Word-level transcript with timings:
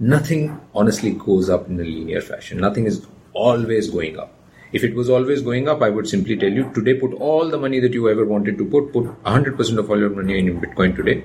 nothing 0.00 0.58
honestly 0.74 1.10
goes 1.10 1.50
up 1.50 1.68
in 1.68 1.78
a 1.78 1.84
linear 1.84 2.22
fashion. 2.22 2.56
Nothing 2.58 2.86
is 2.86 3.06
always 3.34 3.90
going 3.90 4.18
up. 4.18 4.32
If 4.72 4.82
it 4.82 4.94
was 4.94 5.10
always 5.10 5.42
going 5.42 5.68
up, 5.68 5.82
I 5.82 5.90
would 5.90 6.08
simply 6.08 6.36
tell 6.38 6.50
you 6.50 6.72
today 6.72 6.94
put 6.94 7.12
all 7.14 7.50
the 7.50 7.58
money 7.58 7.80
that 7.80 7.92
you 7.92 8.08
ever 8.08 8.24
wanted 8.24 8.56
to 8.56 8.64
put, 8.64 8.94
put 8.94 9.04
100% 9.24 9.78
of 9.78 9.90
all 9.90 9.98
your 9.98 10.08
money 10.08 10.38
in 10.38 10.58
Bitcoin 10.58 10.96
today, 10.96 11.22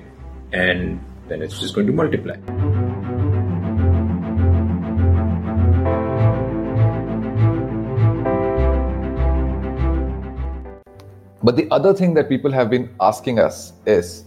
and 0.52 1.02
then 1.26 1.40
it's 1.40 1.58
just 1.58 1.74
going 1.74 1.86
to 1.86 1.92
multiply. 1.94 2.36
But 11.42 11.56
the 11.56 11.66
other 11.70 11.94
thing 11.94 12.12
that 12.14 12.28
people 12.28 12.52
have 12.52 12.68
been 12.68 12.90
asking 13.00 13.38
us 13.38 13.72
is 13.86 14.24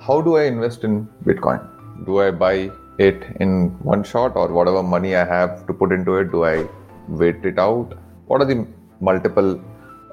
how 0.00 0.22
do 0.22 0.36
I 0.36 0.44
invest 0.44 0.84
in 0.84 1.06
Bitcoin? 1.24 1.68
Do 2.06 2.20
I 2.20 2.30
buy 2.30 2.70
it 2.98 3.24
in 3.40 3.70
one 3.82 4.04
shot 4.04 4.36
or 4.36 4.48
whatever 4.48 4.82
money 4.82 5.16
I 5.16 5.24
have 5.24 5.66
to 5.66 5.72
put 5.72 5.92
into 5.92 6.16
it? 6.16 6.30
Do 6.30 6.44
I 6.44 6.68
wait 7.08 7.44
it 7.44 7.58
out? 7.58 7.98
What 8.26 8.40
are 8.40 8.44
the 8.44 8.66
multiple 9.00 9.60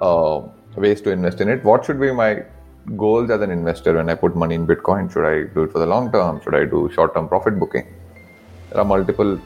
uh, 0.02 0.42
ways 0.76 1.02
to 1.02 1.12
invest 1.12 1.42
in 1.42 1.50
it? 1.50 1.64
What 1.64 1.86
should 1.86 2.00
be 2.00 2.12
my 2.12 2.44
goals 2.98 3.30
as 3.30 3.42
an 3.42 3.52
investor 3.52 3.94
when 3.94 4.10
I 4.10 4.16
put 4.16 4.36
money 4.36 4.56
in 4.56 4.66
Bitcoin? 4.66 5.12
Should 5.12 5.26
I 5.26 5.54
do 5.54 5.64
it 5.64 5.72
for 5.72 5.80
the 5.80 5.86
long 5.86 6.12
term? 6.12 6.42
Should 6.42 6.56
I 6.56 6.66
do 6.66 6.90
short 6.94 7.14
term 7.14 7.28
profit 7.28 7.60
booking? 7.60 7.88
There 8.72 8.80
are 8.80 8.86
multiple 8.86 9.40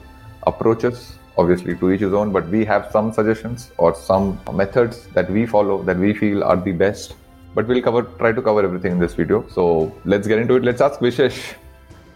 approaches, 0.44 1.18
obviously 1.38 1.76
to 1.78 1.92
each 1.92 2.02
his 2.02 2.14
own, 2.14 2.32
but 2.32 2.48
we 2.50 2.64
have 2.66 2.90
some 2.92 3.12
suggestions 3.12 3.72
or 3.78 3.96
some 3.96 4.40
methods 4.54 5.08
that 5.08 5.30
we 5.30 5.46
follow 5.46 5.84
that 5.84 5.98
we 5.98 6.14
feel 6.14 6.44
are 6.44 6.58
the 6.58 6.72
best. 6.72 7.16
But 7.54 7.68
we'll 7.68 7.82
cover 7.82 8.04
try 8.04 8.34
to 8.34 8.42
cover 8.42 8.64
everything 8.64 8.94
in 8.94 9.00
this 9.00 9.14
video. 9.14 9.46
So 9.50 9.94
let's 10.06 10.28
get 10.28 10.40
into 10.40 10.56
it. 10.56 10.64
Let's 10.64 10.82
ask 10.82 11.00
Vishesh 11.00 11.56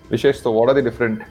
Vishesh, 0.09 0.41
so 0.41 0.51
what 0.51 0.69
are 0.69 0.73
the 0.73 0.81
different 0.81 1.21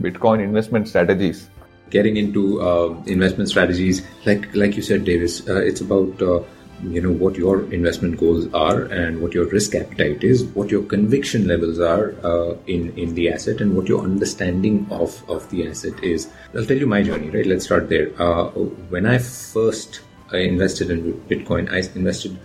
Bitcoin 0.00 0.40
investment 0.42 0.88
strategies? 0.88 1.48
Getting 1.88 2.16
into 2.16 2.60
uh, 2.60 3.02
investment 3.06 3.48
strategies, 3.48 4.02
like 4.26 4.54
like 4.54 4.76
you 4.76 4.82
said, 4.82 5.04
Davis, 5.04 5.46
uh, 5.48 5.56
it's 5.56 5.80
about 5.80 6.20
uh, 6.20 6.40
you 6.82 7.00
know 7.00 7.12
what 7.12 7.36
your 7.36 7.72
investment 7.72 8.18
goals 8.18 8.52
are 8.52 8.82
and 8.82 9.22
what 9.22 9.32
your 9.32 9.46
risk 9.46 9.74
appetite 9.74 10.22
is, 10.24 10.44
what 10.44 10.70
your 10.70 10.82
conviction 10.82 11.46
levels 11.46 11.80
are 11.80 12.14
uh, 12.24 12.56
in 12.66 12.96
in 12.98 13.14
the 13.14 13.30
asset, 13.32 13.60
and 13.60 13.74
what 13.74 13.88
your 13.88 14.02
understanding 14.02 14.86
of 14.90 15.22
of 15.30 15.48
the 15.50 15.66
asset 15.68 16.02
is. 16.02 16.28
I'll 16.54 16.66
tell 16.66 16.78
you 16.78 16.86
my 16.86 17.02
journey. 17.02 17.30
Right, 17.30 17.46
let's 17.46 17.66
start 17.66 17.88
there. 17.88 18.10
Uh, 18.20 18.48
when 18.96 19.06
I 19.06 19.18
first 19.18 20.00
uh, 20.32 20.36
invested 20.36 20.90
in 20.90 21.14
Bitcoin, 21.28 21.72
I 21.72 21.80
invested 21.98 22.38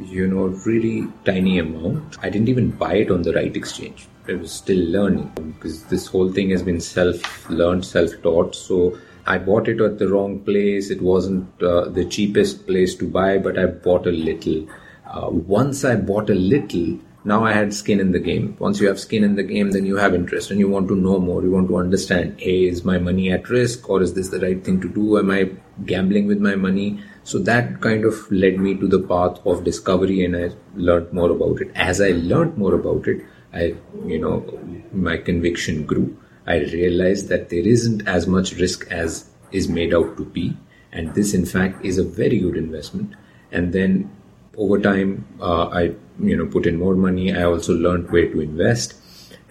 you 0.00 0.26
know 0.26 0.46
really 0.70 1.06
tiny 1.26 1.58
amount. 1.58 2.18
I 2.22 2.30
didn't 2.30 2.48
even 2.48 2.70
buy 2.70 2.94
it 2.94 3.10
on 3.10 3.22
the 3.22 3.32
right 3.32 3.54
exchange 3.56 4.08
I 4.28 4.34
was 4.34 4.52
still 4.52 4.84
learning 4.90 5.32
because 5.54 5.82
this 5.84 6.06
whole 6.06 6.30
thing 6.32 6.50
has 6.50 6.62
been 6.62 6.80
self 6.80 7.48
learned, 7.50 7.84
self 7.84 8.10
taught. 8.22 8.54
So 8.54 8.98
I 9.26 9.38
bought 9.38 9.68
it 9.68 9.80
at 9.80 9.98
the 9.98 10.08
wrong 10.08 10.40
place. 10.40 10.90
It 10.90 11.02
wasn't 11.02 11.62
uh, 11.62 11.88
the 11.88 12.04
cheapest 12.04 12.66
place 12.66 12.94
to 12.96 13.08
buy, 13.08 13.38
but 13.38 13.58
I 13.58 13.66
bought 13.66 14.06
a 14.06 14.12
little. 14.12 14.68
Uh, 15.06 15.28
once 15.30 15.84
I 15.84 15.96
bought 15.96 16.30
a 16.30 16.34
little, 16.34 16.98
now 17.24 17.44
I 17.44 17.52
had 17.52 17.74
skin 17.74 18.00
in 18.00 18.12
the 18.12 18.20
game. 18.20 18.56
Once 18.58 18.80
you 18.80 18.88
have 18.88 18.98
skin 18.98 19.24
in 19.24 19.34
the 19.34 19.42
game, 19.42 19.72
then 19.72 19.86
you 19.86 19.96
have 19.96 20.14
interest 20.14 20.50
and 20.50 20.58
you 20.58 20.68
want 20.68 20.88
to 20.88 20.96
know 20.96 21.18
more. 21.18 21.42
You 21.42 21.50
want 21.50 21.68
to 21.68 21.76
understand, 21.76 22.40
hey, 22.40 22.64
is 22.64 22.84
my 22.84 22.98
money 22.98 23.30
at 23.30 23.48
risk 23.48 23.88
or 23.88 24.02
is 24.02 24.14
this 24.14 24.28
the 24.28 24.40
right 24.40 24.64
thing 24.64 24.80
to 24.80 24.88
do? 24.88 25.18
Am 25.18 25.30
I 25.30 25.50
gambling 25.84 26.26
with 26.26 26.38
my 26.38 26.56
money? 26.56 27.00
So 27.24 27.38
that 27.40 27.80
kind 27.80 28.04
of 28.04 28.30
led 28.32 28.58
me 28.58 28.74
to 28.76 28.88
the 28.88 28.98
path 29.00 29.44
of 29.46 29.62
discovery 29.62 30.24
and 30.24 30.36
I 30.36 30.50
learned 30.74 31.12
more 31.12 31.30
about 31.30 31.60
it. 31.60 31.70
As 31.76 32.00
I 32.00 32.10
learned 32.10 32.58
more 32.58 32.74
about 32.74 33.06
it, 33.06 33.24
I, 33.52 33.74
you 34.06 34.18
know, 34.18 34.58
my 34.92 35.16
conviction 35.16 35.84
grew. 35.84 36.16
I 36.46 36.58
realized 36.58 37.28
that 37.28 37.50
there 37.50 37.66
isn't 37.66 38.06
as 38.08 38.26
much 38.26 38.54
risk 38.54 38.90
as 38.90 39.28
is 39.52 39.68
made 39.68 39.94
out 39.94 40.16
to 40.16 40.24
be. 40.24 40.56
And 40.92 41.14
this, 41.14 41.34
in 41.34 41.46
fact, 41.46 41.84
is 41.84 41.98
a 41.98 42.04
very 42.04 42.38
good 42.38 42.56
investment. 42.56 43.14
And 43.50 43.72
then 43.72 44.10
over 44.56 44.78
time, 44.78 45.26
uh, 45.40 45.66
I, 45.68 45.94
you 46.20 46.36
know, 46.36 46.46
put 46.46 46.66
in 46.66 46.78
more 46.78 46.94
money. 46.94 47.34
I 47.34 47.44
also 47.44 47.74
learned 47.74 48.10
where 48.10 48.30
to 48.30 48.40
invest. 48.40 48.94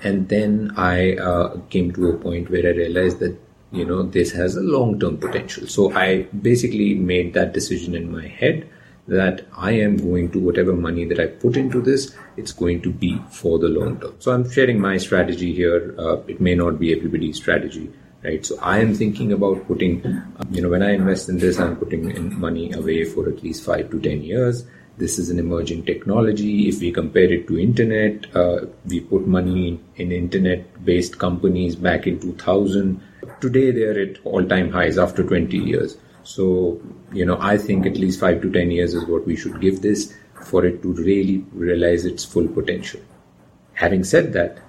And 0.04 0.30
then 0.30 0.72
I 0.78 1.16
uh, 1.16 1.58
came 1.70 1.92
to 1.94 2.09
a 2.09 2.18
point 2.18 2.50
where 2.50 2.66
I 2.66 2.75
realized 2.75 3.20
that, 3.20 3.40
you 3.72 3.86
know, 3.86 4.04
this 4.04 4.31
has 4.31 4.56
a 4.56 4.62
long 4.62 5.00
term 5.00 5.18
potential. 5.18 5.68
So 5.68 5.94
I 5.94 6.24
basically 6.24 6.96
made 6.96 7.34
that 7.36 7.54
decision 7.54 7.96
in 7.96 8.12
my 8.12 8.28
head 8.28 8.68
that 9.07 9.45
I 9.56 9.72
am 9.72 9.97
going 9.97 10.31
to, 10.31 10.39
whatever 10.39 10.73
money 10.73 11.06
that 11.06 11.19
I 11.19 11.28
put 11.28 11.57
into 11.57 11.81
this, 11.81 12.16
it's 12.38 12.51
going 12.51 12.81
to 12.84 12.91
be 12.91 13.22
for 13.29 13.59
the 13.59 13.67
long 13.67 14.00
term. 14.00 14.16
So 14.19 14.31
I'm 14.31 14.50
sharing 14.50 14.79
my 14.79 14.97
strategy 14.97 15.53
here. 15.53 15.95
Uh, 15.97 16.17
it 16.28 16.39
may 16.39 16.56
not 16.56 16.79
be 16.79 16.95
everybody's 16.95 17.38
strategy, 17.38 17.91
right? 18.23 18.45
So 18.45 18.57
I 18.62 18.79
am 18.79 18.94
thinking 18.94 19.34
about 19.34 19.67
putting, 19.67 20.06
uh, 20.06 20.44
you 20.51 20.62
know, 20.62 20.69
when 20.69 20.84
I 20.84 20.91
invest 20.91 21.29
in 21.29 21.39
this, 21.39 21.59
I'm 21.59 21.78
putting 21.78 22.12
in 22.12 22.39
money 22.39 22.72
away 22.73 23.06
for 23.06 23.28
at 23.28 23.44
least 23.44 23.63
five 23.63 23.89
to 23.91 24.00
10 24.00 24.22
years. 24.22 24.66
This 24.97 25.18
is 25.18 25.29
an 25.29 25.39
emerging 25.39 25.85
technology. 25.85 26.68
If 26.69 26.79
we 26.79 26.91
compare 26.91 27.31
it 27.31 27.47
to 27.47 27.57
internet, 27.57 28.33
uh, 28.35 28.66
we 28.85 29.00
put 29.00 29.25
money 29.25 29.69
in, 29.69 29.83
in 29.95 30.12
internet 30.12 30.85
based 30.85 31.18
companies 31.18 31.75
back 31.75 32.06
in 32.06 32.19
2000. 32.19 33.01
Today 33.39 33.72
they're 33.72 34.00
at 34.00 34.18
all 34.25 34.45
time 34.45 34.72
highs 34.72 34.97
after 34.97 35.23
20 35.23 35.57
years. 35.57 35.97
So, 36.24 36.82
you 37.12 37.26
know, 37.26 37.38
I 37.40 37.58
think 37.58 37.86
at 37.86 37.98
least 37.98 38.20
five 38.20 38.42
to 38.42 38.52
10 38.52 38.72
years 38.72 38.94
is 38.94 39.06
what 39.06 39.26
we 39.26 39.36
should 39.36 39.59
give 39.59 39.82
this 39.82 40.14
for 40.44 40.66
it 40.66 40.82
to 40.82 40.94
really 40.94 41.46
realize 41.52 42.06
its 42.06 42.26
full 42.26 42.48
potential. 42.48 43.02
Having 43.74 44.04
said 44.04 44.34
that, 44.34 44.60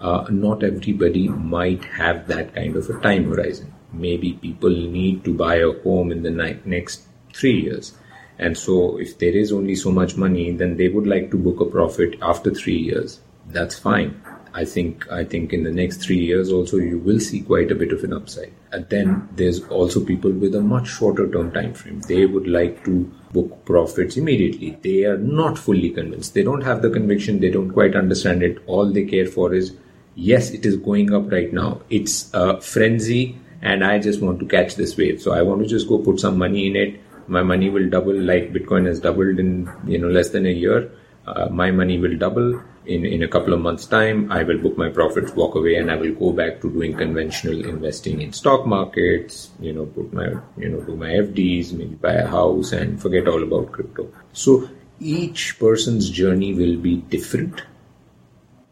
uh, 0.00 0.26
not 0.30 0.62
everybody 0.62 1.28
might 1.28 1.84
have 1.84 2.28
that 2.28 2.54
kind 2.54 2.76
of 2.76 2.88
a 2.88 3.00
time 3.00 3.24
horizon. 3.24 3.72
Maybe 3.92 4.34
people 4.34 4.70
need 4.70 5.24
to 5.24 5.34
buy 5.34 5.56
a 5.56 5.72
home 5.82 6.12
in 6.12 6.22
the 6.22 6.30
ni- 6.30 6.60
next 6.64 7.02
three 7.34 7.60
years. 7.62 7.94
And 8.38 8.56
so, 8.56 8.98
if 8.98 9.18
there 9.18 9.36
is 9.36 9.52
only 9.52 9.74
so 9.74 9.90
much 9.90 10.16
money, 10.16 10.52
then 10.52 10.76
they 10.76 10.88
would 10.88 11.06
like 11.06 11.30
to 11.32 11.36
book 11.36 11.60
a 11.60 11.64
profit 11.64 12.16
after 12.22 12.54
three 12.54 12.78
years. 12.78 13.20
That's 13.48 13.76
fine. 13.78 14.22
I 14.58 14.64
think 14.64 15.10
I 15.12 15.22
think 15.32 15.52
in 15.52 15.62
the 15.62 15.70
next 15.70 15.98
three 16.04 16.18
years 16.18 16.50
also 16.50 16.78
you 16.78 16.98
will 16.98 17.20
see 17.20 17.40
quite 17.42 17.70
a 17.70 17.76
bit 17.82 17.92
of 17.92 18.02
an 18.02 18.12
upside. 18.12 18.52
And 18.72 18.88
then 18.94 19.28
there's 19.40 19.60
also 19.66 20.04
people 20.04 20.32
with 20.32 20.54
a 20.54 20.60
much 20.60 20.88
shorter 20.88 21.30
term 21.30 21.52
time 21.52 21.74
frame. 21.74 22.00
They 22.12 22.26
would 22.26 22.48
like 22.48 22.84
to 22.86 22.94
book 23.32 23.64
profits 23.64 24.16
immediately. 24.16 24.70
They 24.82 25.04
are 25.04 25.18
not 25.18 25.58
fully 25.58 25.90
convinced. 25.90 26.34
They 26.34 26.42
don't 26.42 26.62
have 26.62 26.82
the 26.82 26.90
conviction. 26.90 27.38
They 27.38 27.50
don't 27.50 27.70
quite 27.70 27.94
understand 27.94 28.42
it. 28.42 28.58
All 28.66 28.90
they 28.90 29.04
care 29.04 29.26
for 29.26 29.54
is 29.54 29.76
yes, 30.16 30.50
it 30.50 30.66
is 30.66 30.76
going 30.76 31.12
up 31.14 31.30
right 31.30 31.52
now. 31.52 31.82
It's 31.88 32.16
a 32.34 32.60
frenzy, 32.60 33.38
and 33.62 33.84
I 33.84 33.98
just 34.00 34.20
want 34.20 34.40
to 34.40 34.46
catch 34.46 34.74
this 34.74 34.96
wave. 34.96 35.22
So 35.22 35.34
I 35.34 35.42
want 35.42 35.62
to 35.62 35.68
just 35.68 35.88
go 35.88 35.98
put 35.98 36.18
some 36.18 36.38
money 36.38 36.66
in 36.66 36.74
it. 36.74 37.00
My 37.28 37.42
money 37.42 37.70
will 37.70 37.88
double 37.88 38.18
like 38.32 38.52
Bitcoin 38.52 38.86
has 38.86 38.98
doubled 39.06 39.38
in 39.38 39.70
you 39.86 39.98
know 39.98 40.08
less 40.18 40.30
than 40.30 40.46
a 40.46 40.56
year. 40.64 40.90
Uh, 41.26 41.48
my 41.62 41.70
money 41.70 41.98
will 41.98 42.16
double 42.16 42.60
in, 42.88 43.04
in 43.04 43.22
a 43.22 43.28
couple 43.28 43.52
of 43.52 43.60
months' 43.60 43.86
time, 43.86 44.32
I 44.32 44.42
will 44.42 44.58
book 44.58 44.78
my 44.78 44.88
profits, 44.88 45.32
walk 45.32 45.54
away, 45.54 45.76
and 45.76 45.90
I 45.90 45.96
will 45.96 46.14
go 46.14 46.32
back 46.32 46.60
to 46.62 46.70
doing 46.70 46.96
conventional 46.96 47.64
investing 47.64 48.22
in 48.22 48.32
stock 48.32 48.66
markets, 48.66 49.50
you 49.60 49.72
know, 49.72 49.86
put 49.86 50.12
my, 50.12 50.28
you 50.56 50.70
know, 50.70 50.80
do 50.80 50.96
my 50.96 51.10
FDs, 51.10 51.72
maybe 51.72 51.94
buy 51.96 52.14
a 52.14 52.26
house 52.26 52.72
and 52.72 53.00
forget 53.00 53.28
all 53.28 53.42
about 53.42 53.72
crypto. 53.72 54.10
So 54.32 54.68
each 54.98 55.58
person's 55.58 56.08
journey 56.08 56.54
will 56.54 56.78
be 56.78 56.96
different. 56.96 57.62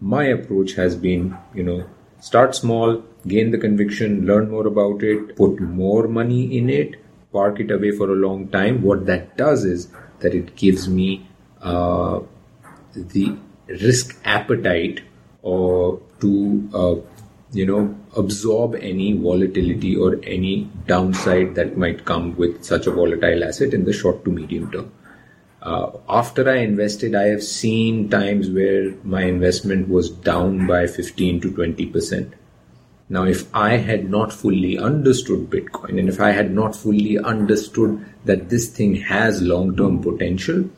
My 0.00 0.24
approach 0.24 0.72
has 0.74 0.96
been, 0.96 1.36
you 1.54 1.62
know, 1.62 1.86
start 2.20 2.54
small, 2.54 3.02
gain 3.26 3.50
the 3.50 3.58
conviction, 3.58 4.26
learn 4.26 4.50
more 4.50 4.66
about 4.66 5.02
it, 5.02 5.36
put 5.36 5.60
more 5.60 6.08
money 6.08 6.56
in 6.56 6.70
it, 6.70 6.96
park 7.32 7.60
it 7.60 7.70
away 7.70 7.90
for 7.90 8.10
a 8.10 8.16
long 8.16 8.48
time. 8.48 8.82
What 8.82 9.04
that 9.06 9.36
does 9.36 9.64
is 9.64 9.88
that 10.20 10.34
it 10.34 10.56
gives 10.56 10.88
me 10.88 11.28
uh, 11.60 12.20
the 12.94 13.36
risk 13.68 14.16
appetite 14.24 15.02
or 15.42 16.00
to 16.20 16.68
uh, 16.74 16.94
you 17.52 17.66
know 17.66 17.96
absorb 18.16 18.74
any 18.76 19.12
volatility 19.12 19.94
or 19.96 20.18
any 20.24 20.68
downside 20.86 21.54
that 21.54 21.76
might 21.76 22.04
come 22.04 22.36
with 22.36 22.64
such 22.64 22.86
a 22.86 22.90
volatile 22.90 23.44
asset 23.44 23.74
in 23.74 23.84
the 23.84 23.92
short 23.92 24.24
to 24.24 24.30
medium 24.30 24.70
term. 24.70 24.90
Uh, 25.62 25.90
after 26.08 26.48
I 26.48 26.58
invested, 26.58 27.14
I 27.14 27.24
have 27.24 27.42
seen 27.42 28.08
times 28.08 28.50
where 28.50 28.94
my 29.02 29.22
investment 29.22 29.88
was 29.88 30.10
down 30.10 30.66
by 30.66 30.86
15 30.86 31.40
to 31.40 31.52
20 31.52 31.86
percent. 31.86 32.34
Now, 33.08 33.24
if 33.24 33.54
I 33.54 33.76
had 33.76 34.10
not 34.10 34.32
fully 34.32 34.78
understood 34.78 35.48
Bitcoin 35.48 35.98
and 36.00 36.08
if 36.08 36.20
I 36.20 36.32
had 36.32 36.52
not 36.52 36.74
fully 36.74 37.18
understood 37.18 38.04
that 38.24 38.48
this 38.48 38.68
thing 38.68 38.96
has 38.96 39.42
long 39.42 39.76
term 39.76 40.02
potential, 40.02 40.68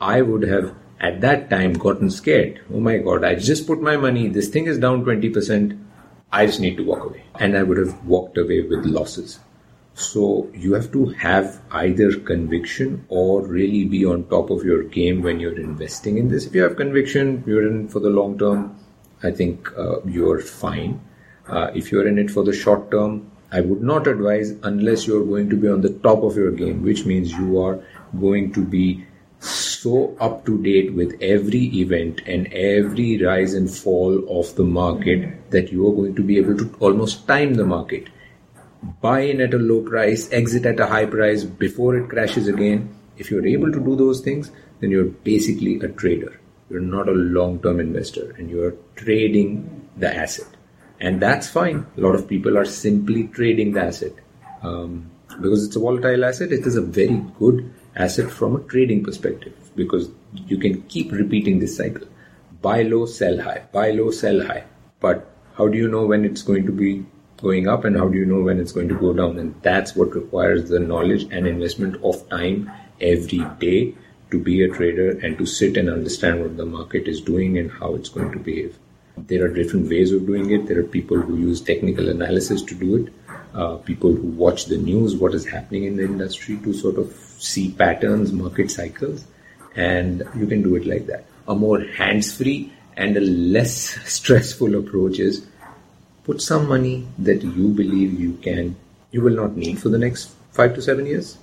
I 0.00 0.22
would 0.22 0.42
have 0.42 0.74
at 1.00 1.20
that 1.20 1.50
time 1.50 1.74
gotten 1.74 2.10
scared. 2.10 2.60
Oh 2.72 2.80
my 2.80 2.98
God, 2.98 3.24
I 3.24 3.34
just 3.34 3.66
put 3.66 3.80
my 3.80 3.96
money, 3.96 4.28
this 4.28 4.48
thing 4.48 4.66
is 4.66 4.78
down 4.78 5.04
20%, 5.04 5.78
I 6.32 6.46
just 6.46 6.60
need 6.60 6.76
to 6.76 6.84
walk 6.84 7.04
away. 7.04 7.22
And 7.38 7.56
I 7.56 7.62
would 7.62 7.78
have 7.78 8.04
walked 8.04 8.38
away 8.38 8.62
with 8.62 8.84
losses. 8.84 9.38
So 9.94 10.50
you 10.52 10.74
have 10.74 10.92
to 10.92 11.06
have 11.06 11.62
either 11.70 12.18
conviction 12.20 13.06
or 13.08 13.46
really 13.46 13.86
be 13.86 14.04
on 14.04 14.24
top 14.24 14.50
of 14.50 14.64
your 14.64 14.82
game 14.82 15.22
when 15.22 15.40
you're 15.40 15.58
investing 15.58 16.18
in 16.18 16.28
this. 16.28 16.46
If 16.46 16.54
you 16.54 16.62
have 16.64 16.76
conviction, 16.76 17.42
you're 17.46 17.66
in 17.66 17.88
for 17.88 18.00
the 18.00 18.10
long 18.10 18.38
term, 18.38 18.78
I 19.22 19.30
think 19.30 19.70
uh, 19.76 20.02
you're 20.02 20.40
fine. 20.40 21.00
Uh, 21.48 21.70
if 21.74 21.90
you're 21.90 22.06
in 22.06 22.18
it 22.18 22.30
for 22.30 22.42
the 22.44 22.52
short 22.52 22.90
term, 22.90 23.30
I 23.50 23.60
would 23.60 23.82
not 23.82 24.06
advise 24.06 24.50
unless 24.64 25.06
you're 25.06 25.24
going 25.24 25.48
to 25.48 25.56
be 25.56 25.68
on 25.68 25.80
the 25.80 25.94
top 26.00 26.22
of 26.24 26.36
your 26.36 26.50
game, 26.50 26.82
which 26.82 27.06
means 27.06 27.32
you 27.32 27.62
are 27.62 27.82
going 28.20 28.52
to 28.52 28.64
be 28.64 29.05
so 29.40 30.16
up 30.20 30.44
to 30.46 30.60
date 30.62 30.94
with 30.94 31.16
every 31.20 31.64
event 31.80 32.20
and 32.26 32.52
every 32.52 33.22
rise 33.22 33.54
and 33.54 33.70
fall 33.70 34.40
of 34.40 34.54
the 34.56 34.64
market 34.64 35.50
that 35.50 35.70
you 35.70 35.86
are 35.88 35.94
going 35.94 36.14
to 36.14 36.22
be 36.22 36.38
able 36.38 36.56
to 36.56 36.74
almost 36.80 37.26
time 37.26 37.54
the 37.54 37.64
market. 37.64 38.08
Buy 39.00 39.20
in 39.20 39.40
at 39.40 39.54
a 39.54 39.58
low 39.58 39.82
price, 39.82 40.30
exit 40.32 40.66
at 40.66 40.80
a 40.80 40.86
high 40.86 41.06
price 41.06 41.44
before 41.44 41.96
it 41.96 42.08
crashes 42.08 42.48
again. 42.48 42.94
If 43.16 43.30
you're 43.30 43.46
able 43.46 43.72
to 43.72 43.80
do 43.80 43.96
those 43.96 44.20
things, 44.20 44.50
then 44.80 44.90
you're 44.90 45.04
basically 45.04 45.80
a 45.80 45.88
trader. 45.88 46.40
You're 46.68 46.80
not 46.80 47.08
a 47.08 47.12
long 47.12 47.60
term 47.60 47.80
investor 47.80 48.34
and 48.38 48.50
you're 48.50 48.74
trading 48.96 49.88
the 49.96 50.14
asset. 50.14 50.48
And 51.00 51.20
that's 51.20 51.48
fine. 51.48 51.86
A 51.96 52.00
lot 52.00 52.14
of 52.14 52.26
people 52.26 52.58
are 52.58 52.64
simply 52.64 53.28
trading 53.28 53.72
the 53.72 53.82
asset. 53.82 54.12
Um, 54.62 55.10
because 55.40 55.66
it's 55.66 55.76
a 55.76 55.80
volatile 55.80 56.24
asset, 56.24 56.52
it 56.52 56.66
is 56.66 56.76
a 56.76 56.82
very 56.82 57.22
good 57.38 57.72
asset 57.96 58.30
from 58.30 58.56
a 58.56 58.60
trading 58.60 59.02
perspective 59.02 59.54
because 59.74 60.10
you 60.46 60.58
can 60.58 60.82
keep 60.82 61.12
repeating 61.12 61.58
this 61.58 61.76
cycle. 61.76 62.06
Buy 62.62 62.82
low, 62.82 63.06
sell 63.06 63.40
high, 63.40 63.62
buy 63.72 63.90
low, 63.90 64.10
sell 64.10 64.44
high. 64.46 64.64
But 65.00 65.30
how 65.54 65.68
do 65.68 65.78
you 65.78 65.88
know 65.88 66.06
when 66.06 66.24
it's 66.24 66.42
going 66.42 66.66
to 66.66 66.72
be 66.72 67.04
going 67.38 67.68
up 67.68 67.84
and 67.84 67.96
how 67.96 68.08
do 68.08 68.18
you 68.18 68.26
know 68.26 68.42
when 68.42 68.58
it's 68.58 68.72
going 68.72 68.88
to 68.88 68.94
go 68.94 69.12
down? 69.12 69.38
And 69.38 69.54
that's 69.62 69.94
what 69.94 70.14
requires 70.14 70.68
the 70.68 70.80
knowledge 70.80 71.24
and 71.30 71.46
investment 71.46 72.02
of 72.02 72.28
time 72.28 72.70
every 73.00 73.44
day 73.58 73.94
to 74.30 74.38
be 74.38 74.62
a 74.62 74.68
trader 74.68 75.10
and 75.18 75.38
to 75.38 75.46
sit 75.46 75.76
and 75.76 75.88
understand 75.88 76.40
what 76.40 76.56
the 76.56 76.66
market 76.66 77.06
is 77.06 77.20
doing 77.20 77.58
and 77.58 77.70
how 77.70 77.94
it's 77.94 78.08
going 78.08 78.32
to 78.32 78.38
behave. 78.38 78.76
There 79.16 79.44
are 79.44 79.48
different 79.48 79.88
ways 79.88 80.12
of 80.12 80.26
doing 80.26 80.50
it. 80.50 80.66
There 80.66 80.80
are 80.80 80.84
people 80.84 81.18
who 81.20 81.38
use 81.38 81.60
technical 81.60 82.08
analysis 82.08 82.62
to 82.62 82.74
do 82.74 82.96
it, 82.96 83.12
uh, 83.54 83.76
people 83.76 84.12
who 84.12 84.28
watch 84.28 84.66
the 84.66 84.78
news, 84.78 85.16
what 85.16 85.34
is 85.34 85.46
happening 85.46 85.84
in 85.84 85.96
the 85.96 86.04
industry 86.04 86.56
to 86.58 86.72
sort 86.72 86.96
of 86.96 87.12
see 87.38 87.72
patterns, 87.72 88.32
market 88.32 88.70
cycles, 88.70 89.24
and 89.74 90.22
you 90.34 90.46
can 90.46 90.62
do 90.62 90.74
it 90.76 90.86
like 90.86 91.06
that. 91.06 91.24
A 91.48 91.54
more 91.54 91.80
hands 91.80 92.36
free 92.36 92.72
and 92.96 93.16
a 93.16 93.20
less 93.20 93.72
stressful 94.10 94.74
approach 94.74 95.18
is 95.18 95.46
put 96.24 96.40
some 96.40 96.68
money 96.68 97.06
that 97.18 97.42
you 97.42 97.68
believe 97.68 98.18
you 98.18 98.34
can, 98.42 98.76
you 99.10 99.20
will 99.22 99.34
not 99.34 99.56
need 99.56 99.78
for 99.78 99.88
the 99.88 99.98
next 99.98 100.30
five 100.50 100.74
to 100.74 100.82
seven 100.82 101.06
years 101.06 101.38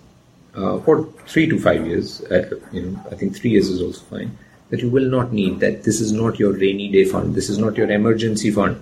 uh, 0.56 0.80
for 0.80 1.06
three 1.26 1.48
to 1.48 1.60
five 1.60 1.86
years, 1.86 2.22
uh, 2.26 2.60
you 2.72 2.82
know, 2.82 3.00
I 3.12 3.16
think 3.16 3.36
three 3.36 3.52
years 3.52 3.70
is 3.70 3.82
also 3.82 4.02
fine, 4.06 4.38
that 4.70 4.82
you 4.82 4.90
will 4.90 5.10
not 5.10 5.34
need 5.34 5.60
that 5.60 5.84
this 5.84 6.00
is 6.00 6.12
not 6.12 6.40
your 6.40 6.54
rainy 6.54 6.92
day 6.92 7.06
fund, 7.06 7.36
this 7.36 7.50
is 7.50 7.58
not 7.58 7.78
your 7.78 7.90
emergency 7.90 8.52
fund. 8.52 8.82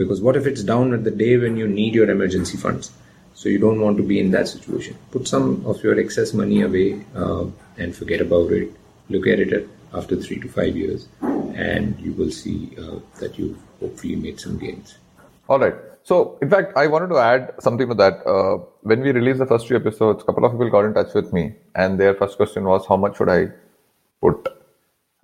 Because 0.00 0.22
what 0.22 0.34
if 0.34 0.46
it's 0.46 0.62
down 0.62 0.94
at 0.94 1.04
the 1.04 1.10
day 1.10 1.36
when 1.36 1.58
you 1.58 1.68
need 1.68 1.94
your 1.94 2.08
emergency 2.08 2.56
funds? 2.56 2.90
So 3.34 3.50
you 3.50 3.58
don't 3.58 3.82
want 3.82 3.98
to 3.98 4.02
be 4.02 4.18
in 4.18 4.30
that 4.30 4.48
situation. 4.48 4.96
Put 5.10 5.28
some 5.28 5.66
of 5.66 5.82
your 5.84 6.00
excess 6.00 6.32
money 6.32 6.62
away 6.62 7.04
uh, 7.14 7.44
and 7.76 7.94
forget 7.94 8.22
about 8.22 8.50
it. 8.50 8.70
Look 9.10 9.26
at 9.26 9.40
it 9.40 9.52
at, 9.52 9.64
after 9.92 10.16
three 10.16 10.38
to 10.40 10.48
five 10.48 10.74
years, 10.74 11.06
and 11.20 12.00
you 12.00 12.14
will 12.14 12.30
see 12.30 12.70
uh, 12.78 13.00
that 13.18 13.38
you've 13.38 13.58
hopefully 13.80 14.16
made 14.16 14.40
some 14.40 14.56
gains. 14.58 14.96
All 15.50 15.58
right. 15.58 15.74
So, 16.02 16.38
in 16.40 16.48
fact, 16.48 16.78
I 16.78 16.86
wanted 16.86 17.08
to 17.08 17.18
add 17.18 17.52
something 17.58 17.86
to 17.88 17.94
that. 17.96 18.26
Uh, 18.26 18.64
when 18.80 19.02
we 19.02 19.12
released 19.12 19.40
the 19.40 19.50
first 19.52 19.68
two 19.68 19.76
episodes, 19.76 20.22
a 20.22 20.24
couple 20.24 20.46
of 20.46 20.52
people 20.52 20.70
got 20.70 20.86
in 20.86 20.94
touch 20.94 21.12
with 21.12 21.30
me, 21.34 21.56
and 21.74 22.00
their 22.00 22.14
first 22.14 22.38
question 22.38 22.64
was, 22.64 22.86
"How 22.86 22.96
much 22.96 23.18
should 23.18 23.28
I 23.36 23.48
put 24.22 24.48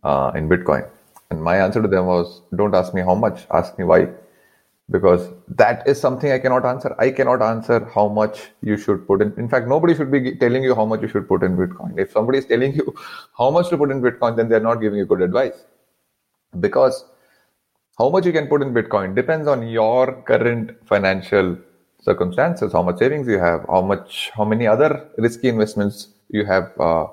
uh, 0.05 0.33
in 0.35 0.51
Bitcoin?" 0.51 0.87
And 1.31 1.43
my 1.43 1.57
answer 1.65 1.81
to 1.81 1.89
them 1.97 2.13
was, 2.15 2.41
"Don't 2.55 2.75
ask 2.75 2.93
me 2.93 3.01
how 3.11 3.15
much. 3.27 3.47
Ask 3.63 3.79
me 3.79 3.87
why." 3.95 4.07
Because 4.91 5.31
that 5.49 5.87
is 5.89 6.01
something 6.01 6.31
I 6.31 6.39
cannot 6.39 6.65
answer. 6.65 6.95
I 7.01 7.11
cannot 7.11 7.43
answer 7.43 7.85
how 7.93 8.09
much 8.09 8.51
you 8.63 8.77
should 8.77 9.07
put 9.07 9.21
in. 9.21 9.33
In 9.37 9.49
fact, 9.49 9.67
nobody 9.67 9.97
should 9.97 10.13
be 10.13 10.37
telling 10.37 10.63
you 10.63 10.77
how 10.77 10.85
much 10.85 11.03
you 11.03 11.09
should 11.09 11.27
put 11.27 11.43
in 11.43 11.57
Bitcoin. 11.57 11.99
If 11.99 12.13
somebody 12.13 12.39
is 12.39 12.47
telling 12.47 12.75
you 12.75 12.95
how 13.39 13.51
much 13.51 13.69
to 13.71 13.77
put 13.77 13.91
in 13.91 14.01
Bitcoin, 14.01 14.37
then 14.37 14.49
they're 14.49 14.61
not 14.61 14.77
giving 14.77 14.99
you 14.99 15.07
good 15.07 15.23
advice. 15.23 15.65
Because 16.61 17.05
how 17.99 18.11
much 18.11 18.27
you 18.27 18.33
can 18.33 18.47
put 18.47 18.63
in 18.63 18.73
Bitcoin 18.73 19.15
depends 19.15 19.49
on 19.49 19.67
your 19.67 20.23
current 20.23 20.77
financial 20.87 21.59
circumstances, 22.01 22.73
how 22.73 22.83
much 22.83 22.99
savings 22.99 23.27
you 23.27 23.39
have, 23.39 23.65
how 23.69 23.81
much, 23.81 24.31
how 24.35 24.45
many 24.45 24.67
other 24.67 25.09
risky 25.19 25.49
investments 25.49 26.09
you 26.29 26.45
have 26.45 26.71
uh, 26.79 27.07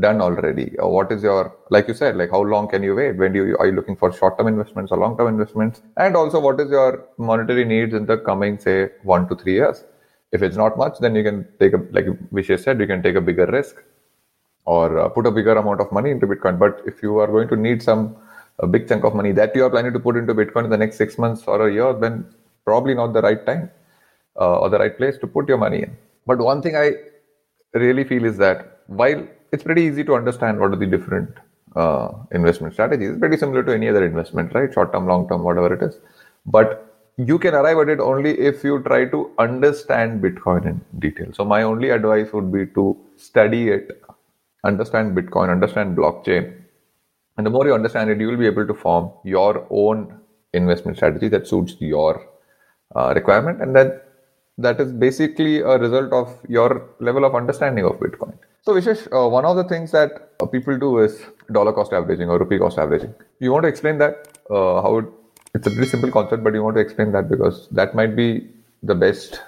done 0.00 0.20
already, 0.20 0.76
or 0.78 0.92
what 0.92 1.10
is 1.10 1.22
your, 1.22 1.56
like 1.70 1.88
you 1.88 1.94
said, 1.94 2.16
like 2.16 2.30
how 2.30 2.42
long 2.42 2.68
can 2.68 2.82
you 2.82 2.94
wait? 2.94 3.16
When 3.16 3.32
do 3.32 3.46
you 3.46 3.56
are 3.58 3.66
you 3.66 3.72
looking 3.72 3.96
for 3.96 4.12
short-term 4.12 4.46
investments 4.46 4.92
or 4.92 4.98
long-term 4.98 5.28
investments? 5.28 5.80
And 5.96 6.16
also, 6.16 6.40
what 6.40 6.60
is 6.60 6.70
your 6.70 7.06
monetary 7.16 7.64
needs 7.64 7.94
in 7.94 8.04
the 8.06 8.18
coming, 8.18 8.58
say, 8.58 8.90
one 9.02 9.28
to 9.28 9.34
three 9.34 9.54
years? 9.54 9.84
If 10.30 10.42
it's 10.42 10.56
not 10.56 10.76
much, 10.76 10.98
then 11.00 11.14
you 11.14 11.22
can 11.24 11.46
take 11.58 11.72
a, 11.72 11.78
like 11.90 12.04
Vishay 12.30 12.62
said, 12.62 12.80
you 12.80 12.86
can 12.86 13.02
take 13.02 13.14
a 13.16 13.20
bigger 13.20 13.46
risk 13.46 13.82
or 14.66 14.98
uh, 14.98 15.08
put 15.08 15.26
a 15.26 15.30
bigger 15.30 15.52
amount 15.52 15.80
of 15.80 15.90
money 15.90 16.10
into 16.10 16.26
Bitcoin. 16.26 16.58
But 16.58 16.82
if 16.84 17.02
you 17.02 17.18
are 17.18 17.26
going 17.26 17.48
to 17.48 17.56
need 17.56 17.82
some 17.82 18.16
a 18.58 18.66
big 18.66 18.88
chunk 18.88 19.04
of 19.04 19.14
money 19.14 19.32
that 19.32 19.54
you 19.54 19.64
are 19.64 19.70
planning 19.70 19.92
to 19.92 20.00
put 20.00 20.16
into 20.16 20.34
Bitcoin 20.34 20.64
in 20.64 20.70
the 20.70 20.76
next 20.76 20.96
six 20.96 21.16
months 21.16 21.44
or 21.46 21.68
a 21.68 21.72
year, 21.72 21.92
then 21.94 22.26
probably 22.64 22.94
not 22.94 23.12
the 23.14 23.22
right 23.22 23.46
time 23.46 23.70
uh, 24.38 24.58
or 24.58 24.68
the 24.68 24.78
right 24.78 24.96
place 24.98 25.16
to 25.18 25.26
put 25.26 25.48
your 25.48 25.58
money 25.58 25.82
in. 25.84 25.96
But 26.26 26.38
one 26.38 26.60
thing 26.60 26.76
I 26.76 26.90
really 27.72 28.04
feel 28.04 28.24
is 28.24 28.36
that 28.38 28.82
while 28.88 29.26
it's 29.52 29.62
pretty 29.62 29.82
easy 29.82 30.04
to 30.04 30.14
understand 30.14 30.58
what 30.60 30.72
are 30.72 30.76
the 30.76 30.86
different 30.86 31.30
uh, 31.76 32.08
investment 32.32 32.72
strategies, 32.72 33.10
it's 33.10 33.18
pretty 33.18 33.36
similar 33.36 33.62
to 33.62 33.72
any 33.72 33.88
other 33.88 34.04
investment, 34.04 34.54
right? 34.54 34.72
Short 34.72 34.92
term, 34.92 35.06
long 35.06 35.28
term, 35.28 35.42
whatever 35.42 35.72
it 35.74 35.82
is. 35.82 35.98
But 36.46 36.84
you 37.16 37.38
can 37.38 37.54
arrive 37.54 37.78
at 37.78 37.88
it 37.88 38.00
only 38.00 38.38
if 38.38 38.62
you 38.64 38.82
try 38.82 39.04
to 39.06 39.30
understand 39.38 40.22
Bitcoin 40.22 40.66
in 40.66 40.80
detail. 40.98 41.32
So, 41.32 41.44
my 41.44 41.62
only 41.62 41.90
advice 41.90 42.32
would 42.32 42.52
be 42.52 42.66
to 42.66 42.96
study 43.16 43.68
it, 43.68 44.02
understand 44.64 45.16
Bitcoin, 45.16 45.50
understand 45.50 45.96
blockchain, 45.96 46.54
and 47.36 47.46
the 47.46 47.50
more 47.50 47.66
you 47.66 47.74
understand 47.74 48.10
it, 48.10 48.20
you 48.20 48.28
will 48.28 48.36
be 48.36 48.46
able 48.46 48.66
to 48.66 48.74
form 48.74 49.12
your 49.24 49.66
own 49.70 50.20
investment 50.52 50.96
strategy 50.96 51.28
that 51.28 51.46
suits 51.46 51.76
your 51.78 52.26
uh, 52.96 53.12
requirement. 53.14 53.62
And 53.62 53.76
that 53.76 54.07
that 54.58 54.80
is 54.80 54.92
basically 54.92 55.60
a 55.60 55.78
result 55.78 56.12
of 56.12 56.36
your 56.48 56.88
level 57.00 57.24
of 57.24 57.34
understanding 57.34 57.84
of 57.84 57.92
Bitcoin. 57.92 58.36
So, 58.62 58.74
Vishesh, 58.74 59.06
uh, 59.12 59.28
one 59.28 59.44
of 59.44 59.56
the 59.56 59.64
things 59.64 59.92
that 59.92 60.32
uh, 60.40 60.46
people 60.46 60.78
do 60.78 60.98
is 60.98 61.20
dollar 61.52 61.72
cost 61.72 61.92
averaging 61.92 62.28
or 62.28 62.38
rupee 62.38 62.58
cost 62.58 62.78
averaging. 62.78 63.14
You 63.38 63.52
want 63.52 63.62
to 63.62 63.68
explain 63.68 63.98
that? 63.98 64.38
Uh, 64.50 64.82
how 64.82 64.98
it, 64.98 65.06
it's 65.54 65.66
a 65.66 65.70
pretty 65.70 65.88
simple 65.88 66.10
concept, 66.10 66.44
but 66.44 66.52
you 66.52 66.62
want 66.62 66.76
to 66.76 66.82
explain 66.82 67.12
that 67.12 67.30
because 67.30 67.68
that 67.70 67.94
might 67.94 68.14
be 68.14 68.46
the 68.82 68.94
best, 68.94 69.40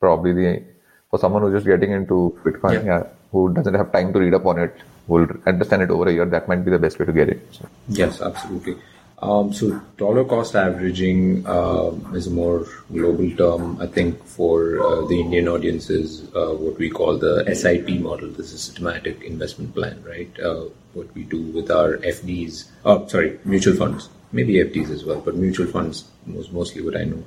probably 0.00 0.32
the 0.32 0.62
for 1.10 1.18
someone 1.18 1.42
who's 1.42 1.54
just 1.54 1.66
getting 1.66 1.92
into 1.92 2.38
Bitcoin, 2.44 2.84
yeah. 2.84 2.98
yeah 2.98 3.02
who 3.32 3.52
doesn't 3.52 3.74
have 3.74 3.92
time 3.92 4.12
to 4.12 4.18
read 4.18 4.34
up 4.34 4.46
on 4.46 4.58
it 4.58 4.74
will 5.06 5.26
understand 5.46 5.82
it 5.82 5.90
over 5.90 6.08
a 6.08 6.12
year, 6.12 6.26
that 6.26 6.48
might 6.48 6.64
be 6.64 6.70
the 6.70 6.78
best 6.78 6.98
way 6.98 7.06
to 7.06 7.12
get 7.12 7.28
it. 7.28 7.40
So. 7.50 7.68
Yes, 7.88 8.20
absolutely. 8.20 8.76
Um, 9.20 9.52
so 9.52 9.80
dollar 9.96 10.24
cost 10.24 10.54
averaging 10.54 11.44
uh, 11.44 11.90
is 12.14 12.28
a 12.28 12.30
more 12.30 12.66
global 12.92 13.30
term. 13.36 13.80
I 13.80 13.86
think 13.86 14.22
for 14.24 14.80
uh, 14.80 15.06
the 15.06 15.20
Indian 15.20 15.48
audiences, 15.48 16.22
uh, 16.36 16.54
what 16.54 16.78
we 16.78 16.88
call 16.88 17.18
the 17.18 17.44
SIP 17.52 17.88
model. 18.00 18.28
This 18.28 18.52
is 18.52 18.62
systematic 18.62 19.22
investment 19.22 19.74
plan, 19.74 20.04
right? 20.06 20.30
Uh, 20.38 20.66
what 20.94 21.12
we 21.14 21.24
do 21.24 21.42
with 21.42 21.70
our 21.70 21.96
FDs, 21.98 22.68
oh, 22.84 23.06
sorry, 23.08 23.40
mutual 23.44 23.74
funds, 23.74 24.08
maybe 24.30 24.54
FDs 24.54 24.90
as 24.90 25.04
well, 25.04 25.20
but 25.20 25.34
mutual 25.34 25.66
funds 25.66 26.04
was 26.26 26.52
mostly 26.52 26.82
what 26.82 26.96
I 26.96 27.04
know 27.04 27.24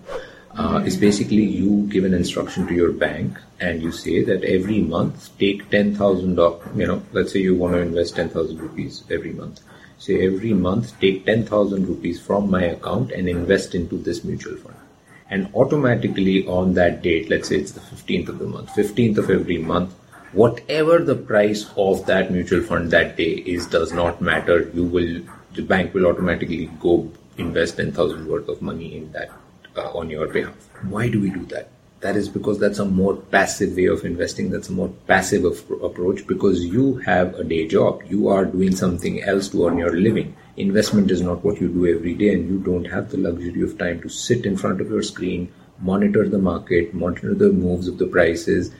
uh, 0.57 0.83
is 0.86 0.98
basically 0.98 1.43
you 1.43 1.88
give 1.89 2.03
an 2.03 2.13
instruction 2.13 2.67
to 2.67 2.74
your 2.74 2.91
bank 2.91 3.38
and 3.60 3.81
you 3.81 3.91
say 3.91 4.24
that 4.24 4.43
every 4.43 4.81
month 4.81 5.38
take 5.38 5.69
10,000, 5.69 6.29
you 6.75 6.88
know, 6.88 7.01
let's 7.13 7.31
say 7.31 7.39
you 7.39 7.55
want 7.55 7.74
to 7.74 7.79
invest 7.79 8.15
10,000 8.15 8.57
rupees 8.60 9.03
every 9.10 9.31
month. 9.31 9.62
Say 10.01 10.25
every 10.25 10.51
month 10.51 11.00
take 11.00 11.27
10,000 11.27 11.88
rupees 11.88 12.20
from 12.20 12.50
my 12.50 12.63
account 12.63 13.12
and 13.12 13.29
invest 13.29 13.75
into 13.75 14.00
this 14.00 14.24
mutual 14.24 14.55
fund. 14.55 14.75
And 15.29 15.48
automatically 15.53 16.48
on 16.48 16.74
that 16.74 17.03
date, 17.03 17.29
let's 17.29 17.50
say 17.50 17.58
it's 17.58 17.74
the 17.74 17.81
15th 17.81 18.29
of 18.29 18.39
the 18.39 18.48
month, 18.48 18.72
15th 18.72 19.20
of 19.20 19.29
every 19.29 19.60
month, 19.60 19.93
whatever 20.31 20.98
the 20.98 21.13
price 21.13 21.70
of 21.77 22.03
that 22.08 22.31
mutual 22.31 22.63
fund 22.63 22.89
that 22.89 23.15
day 23.15 23.43
is 23.55 23.67
does 23.67 23.93
not 23.93 24.22
matter. 24.22 24.72
You 24.74 24.86
will, 24.86 25.22
the 25.53 25.62
bank 25.62 25.93
will 25.93 26.08
automatically 26.08 26.65
go 26.79 27.12
invest 27.38 27.77
10,000 27.77 28.27
worth 28.27 28.50
of 28.50 28.60
money 28.60 28.98
in 28.98 29.12
that 29.12 29.29
uh, 29.77 29.91
on 29.91 30.10
your 30.10 30.27
behalf. 30.29 30.55
Why 30.89 31.10
do 31.10 31.22
we 31.22 31.29
do 31.29 31.46
that? 31.53 31.70
That 32.01 32.15
is 32.15 32.29
because 32.29 32.58
that's 32.58 32.79
a 32.79 32.86
more 32.86 33.15
passive 33.15 33.75
way 33.75 33.86
of 33.86 34.03
investing. 34.03 34.50
That's 34.50 34.70
a 34.70 34.74
more 34.74 34.89
passive 35.05 35.46
approach 35.46 36.25
because 36.25 36.65
you 36.65 36.96
have 36.98 37.36
a 37.36 37.43
day 37.43 37.67
job. 37.67 38.01
You 38.08 38.27
are 38.27 38.43
doing 38.43 38.75
something 38.75 39.22
else 39.22 39.50
to 39.50 39.67
earn 39.67 39.77
your 39.77 39.96
living. 39.96 40.36
Investment 40.58 41.12
is 41.12 41.22
not 41.22 41.43
what 41.43 41.62
you 41.62 41.70
do 41.70 41.86
every 41.86 42.15
day, 42.15 42.34
and 42.34 42.50
you 42.50 42.58
don't 42.58 42.86
have 42.86 43.12
the 43.12 43.17
luxury 43.17 43.62
of 43.62 43.77
time 43.77 44.01
to 44.01 44.10
sit 44.10 44.48
in 44.48 44.58
front 44.58 44.81
of 44.81 44.89
your 44.89 45.03
screen, 45.03 45.53
monitor 45.79 46.27
the 46.27 46.39
market, 46.39 46.91
monitor 46.93 47.36
the 47.36 47.51
moves 47.51 47.88
of 47.88 48.00
the 48.00 48.08
prices, 48.08 48.72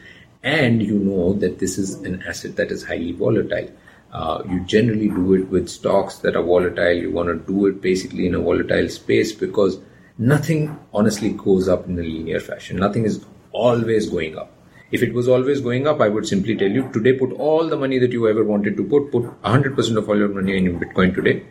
and 0.42 0.82
you 0.82 0.98
know 0.98 1.34
that 1.34 1.60
this 1.60 1.78
is 1.78 1.94
an 2.02 2.24
asset 2.24 2.56
that 2.56 2.72
is 2.72 2.84
highly 2.84 3.12
volatile. 3.12 3.72
Uh, 4.12 4.42
you 4.50 4.60
generally 4.62 5.08
do 5.08 5.36
it 5.36 5.48
with 5.50 5.70
stocks 5.70 6.18
that 6.18 6.36
are 6.36 6.44
volatile. 6.44 6.92
You 6.92 7.12
want 7.12 7.30
to 7.30 7.54
do 7.54 7.68
it 7.68 7.82
basically 7.82 8.26
in 8.26 8.36
a 8.36 8.40
volatile 8.40 8.90
space 8.90 9.32
because 9.32 9.80
nothing 10.22 10.78
honestly 10.94 11.30
goes 11.34 11.68
up 11.68 11.88
in 11.88 11.98
a 11.98 12.04
linear 12.04 12.40
fashion. 12.40 12.78
Nothing 12.78 13.06
is 13.06 13.26
always 13.52 14.08
going 14.10 14.38
up. 14.38 14.52
If 14.92 15.02
it 15.02 15.14
was 15.14 15.28
always 15.28 15.62
going 15.62 15.88
up, 15.88 16.00
I 16.00 16.10
would 16.10 16.28
simply 16.28 16.56
tell 16.56 16.70
you 16.70 16.90
today 16.92 17.14
put 17.14 17.32
all 17.34 17.68
the 17.68 17.78
money 17.78 17.98
that 17.98 18.12
you 18.12 18.28
ever 18.30 18.44
wanted 18.44 18.78
to 18.78 18.84
put, 18.84 19.12
put 19.12 19.24
100% 19.42 19.98
of 19.98 20.08
all 20.08 20.18
your 20.18 20.30
money 20.30 20.58
in 20.58 20.80
Bitcoin 20.80 21.16
today, 21.16 21.44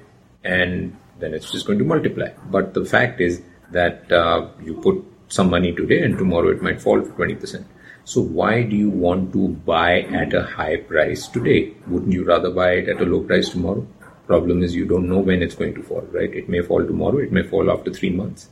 and 0.45 0.97
then 1.19 1.35
it's 1.35 1.51
just 1.51 1.67
going 1.67 1.79
to 1.81 1.85
multiply. 1.85 2.29
But 2.49 2.75
the 2.75 2.85
fact 2.85 3.21
is 3.21 3.43
that 3.73 4.11
uh, 4.13 4.49
you 4.63 4.75
put 4.75 5.05
some 5.29 5.51
money 5.51 5.73
today 5.73 6.03
and 6.03 6.17
tomorrow 6.17 6.51
it 6.51 6.63
might 6.63 6.81
fall 6.81 7.03
to 7.03 7.09
20%. 7.09 7.65
So 8.05 8.21
why 8.21 8.63
do 8.63 8.77
you 8.77 8.91
want 8.91 9.33
to 9.33 9.49
buy 9.49 10.03
at 10.03 10.33
a 10.33 10.43
high 10.43 10.77
price 10.77 11.27
today? 11.27 11.75
Wouldn't 11.89 12.13
you 12.13 12.25
rather 12.25 12.51
buy 12.51 12.73
it 12.73 12.89
at 12.89 13.01
a 13.01 13.05
low 13.05 13.23
price 13.23 13.49
tomorrow? 13.51 13.87
Problem 14.27 14.63
is 14.63 14.77
you 14.77 14.87
don't 14.87 15.09
know 15.09 15.19
when 15.19 15.43
it's 15.43 15.57
going 15.57 15.75
to 15.75 15.83
fall, 15.83 16.07
right? 16.13 16.33
It 16.33 16.49
may 16.49 16.63
fall 16.63 16.85
tomorrow, 16.87 17.19
it 17.19 17.33
may 17.33 17.43
fall 17.43 17.69
after 17.69 17.93
three 17.93 18.11
months. 18.11 18.49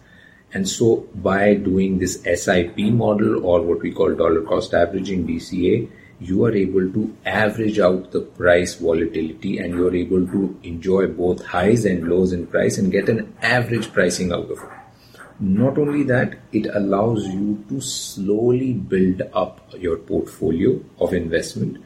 And 0.53 0.69
so 0.69 1.09
by 1.15 1.55
doing 1.55 1.99
this 1.99 2.23
SIP 2.23 2.79
model 2.79 3.45
or 3.45 3.61
what 3.61 3.83
we 3.83 3.93
call 3.93 4.15
dollar 4.15 4.43
cost 4.43 4.73
averaging 4.73 5.27
DCA, 5.27 5.91
you 6.21 6.45
are 6.45 6.53
able 6.53 6.91
to 6.93 7.17
average 7.25 7.79
out 7.79 8.11
the 8.11 8.21
price 8.21 8.75
volatility 8.75 9.59
and 9.59 9.75
you 9.75 9.87
are 9.87 9.95
able 9.95 10.27
to 10.27 10.59
enjoy 10.63 11.07
both 11.07 11.45
highs 11.45 11.85
and 11.85 12.09
lows 12.09 12.33
in 12.33 12.47
price 12.47 12.79
and 12.79 12.91
get 12.91 13.09
an 13.09 13.33
average 13.43 13.93
pricing 13.93 14.33
out 14.33 14.51
of 14.51 14.59
it. 14.59 14.71
Not 15.41 15.79
only 15.79 16.03
that, 16.05 16.39
it 16.51 16.67
allows 16.67 17.25
you 17.29 17.65
to 17.69 17.81
slowly 17.81 18.73
build 18.73 19.23
up 19.33 19.73
your 19.79 19.99
portfolio 19.99 20.81
of 20.99 21.13
investment 21.13 21.85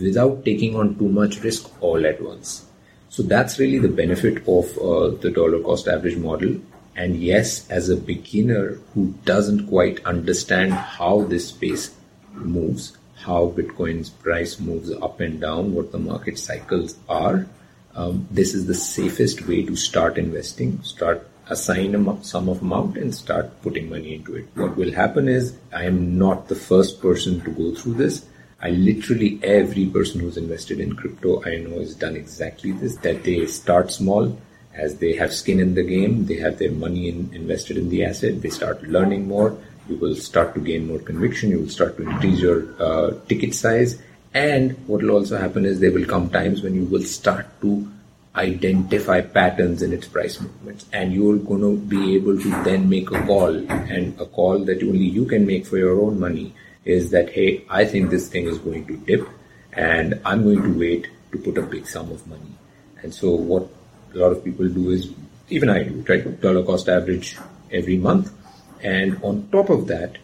without 0.00 0.44
taking 0.44 0.76
on 0.76 0.96
too 0.96 1.08
much 1.08 1.42
risk 1.42 1.68
all 1.82 2.06
at 2.06 2.22
once. 2.22 2.66
So 3.08 3.24
that's 3.24 3.58
really 3.58 3.78
the 3.78 3.88
benefit 3.88 4.46
of 4.46 4.78
uh, 4.78 5.16
the 5.20 5.30
dollar 5.34 5.60
cost 5.60 5.88
average 5.88 6.16
model. 6.16 6.60
And 6.94 7.16
yes, 7.16 7.68
as 7.70 7.88
a 7.88 7.96
beginner 7.96 8.78
who 8.94 9.14
doesn't 9.24 9.68
quite 9.68 10.04
understand 10.04 10.72
how 10.72 11.22
this 11.22 11.48
space 11.48 11.94
moves, 12.32 12.96
how 13.16 13.48
Bitcoin's 13.56 14.10
price 14.10 14.60
moves 14.60 14.90
up 14.90 15.20
and 15.20 15.40
down, 15.40 15.74
what 15.74 15.92
the 15.92 15.98
market 15.98 16.38
cycles 16.38 16.98
are, 17.08 17.46
um, 17.94 18.26
this 18.30 18.54
is 18.54 18.66
the 18.66 18.74
safest 18.74 19.46
way 19.46 19.62
to 19.62 19.76
start 19.76 20.18
investing. 20.18 20.82
Start 20.82 21.28
assign 21.48 21.94
a 21.94 22.24
sum 22.24 22.48
of 22.48 22.62
amount 22.62 22.96
and 22.96 23.14
start 23.14 23.60
putting 23.62 23.90
money 23.90 24.14
into 24.14 24.36
it. 24.36 24.46
What 24.54 24.76
will 24.76 24.92
happen 24.92 25.28
is 25.28 25.56
I 25.72 25.84
am 25.84 26.18
not 26.18 26.48
the 26.48 26.54
first 26.54 27.00
person 27.00 27.40
to 27.42 27.50
go 27.50 27.74
through 27.74 27.94
this. 27.94 28.26
I 28.60 28.70
literally 28.70 29.40
every 29.42 29.86
person 29.86 30.20
who's 30.20 30.36
invested 30.36 30.78
in 30.80 30.94
crypto 30.94 31.42
I 31.44 31.56
know 31.56 31.80
has 31.80 31.94
done 31.94 32.16
exactly 32.16 32.72
this. 32.72 32.96
That 32.96 33.24
they 33.24 33.46
start 33.46 33.90
small, 33.90 34.38
as 34.74 34.98
they 34.98 35.14
have 35.14 35.32
skin 35.32 35.60
in 35.60 35.74
the 35.74 35.82
game, 35.82 36.26
they 36.26 36.36
have 36.36 36.58
their 36.58 36.70
money 36.70 37.08
in, 37.08 37.30
invested 37.32 37.76
in 37.76 37.88
the 37.90 38.04
asset, 38.04 38.40
they 38.40 38.50
start 38.50 38.82
learning 38.84 39.28
more. 39.28 39.56
You 39.88 39.96
will 39.96 40.14
start 40.14 40.54
to 40.54 40.60
gain 40.60 40.86
more 40.86 40.98
conviction. 40.98 41.50
You 41.50 41.60
will 41.60 41.68
start 41.68 41.96
to 41.96 42.08
increase 42.08 42.40
your 42.40 42.66
uh, 42.80 43.14
ticket 43.28 43.54
size, 43.54 44.00
and 44.32 44.76
what 44.86 45.02
will 45.02 45.10
also 45.10 45.36
happen 45.36 45.66
is 45.66 45.80
there 45.80 45.92
will 45.92 46.06
come 46.06 46.30
times 46.30 46.62
when 46.62 46.74
you 46.74 46.84
will 46.84 47.02
start 47.02 47.46
to 47.60 47.90
identify 48.34 49.20
patterns 49.20 49.82
in 49.82 49.92
its 49.92 50.08
price 50.08 50.40
movements 50.40 50.86
and 50.92 51.12
you're 51.12 51.36
going 51.36 51.60
to 51.60 51.76
be 51.76 52.14
able 52.14 52.38
to 52.38 52.48
then 52.64 52.88
make 52.88 53.10
a 53.10 53.26
call 53.26 53.54
and 53.70 54.18
a 54.18 54.24
call 54.24 54.58
that 54.64 54.82
only 54.82 55.04
you 55.04 55.26
can 55.26 55.46
make 55.46 55.66
for 55.66 55.76
your 55.76 56.00
own 56.00 56.18
money 56.18 56.54
is 56.86 57.10
that 57.10 57.28
hey 57.28 57.62
i 57.68 57.84
think 57.84 58.08
this 58.08 58.28
thing 58.28 58.46
is 58.46 58.56
going 58.58 58.86
to 58.86 58.96
dip 58.96 59.28
and 59.74 60.18
i'm 60.24 60.42
going 60.44 60.62
to 60.62 60.78
wait 60.78 61.08
to 61.30 61.36
put 61.36 61.58
a 61.58 61.62
big 61.62 61.86
sum 61.86 62.10
of 62.10 62.26
money 62.26 62.56
and 63.02 63.12
so 63.12 63.32
what 63.32 63.68
a 64.14 64.18
lot 64.18 64.32
of 64.32 64.44
people 64.44 64.68
do 64.68 64.90
is 64.90 65.10
even 65.50 65.68
i 65.68 65.82
do 65.82 66.04
right 66.08 66.40
dollar 66.40 66.62
cost 66.64 66.88
average 66.88 67.36
every 67.70 67.96
month 67.96 68.32
and 68.82 69.18
on 69.22 69.48
top 69.52 69.70
of 69.70 69.86
that 69.86 70.18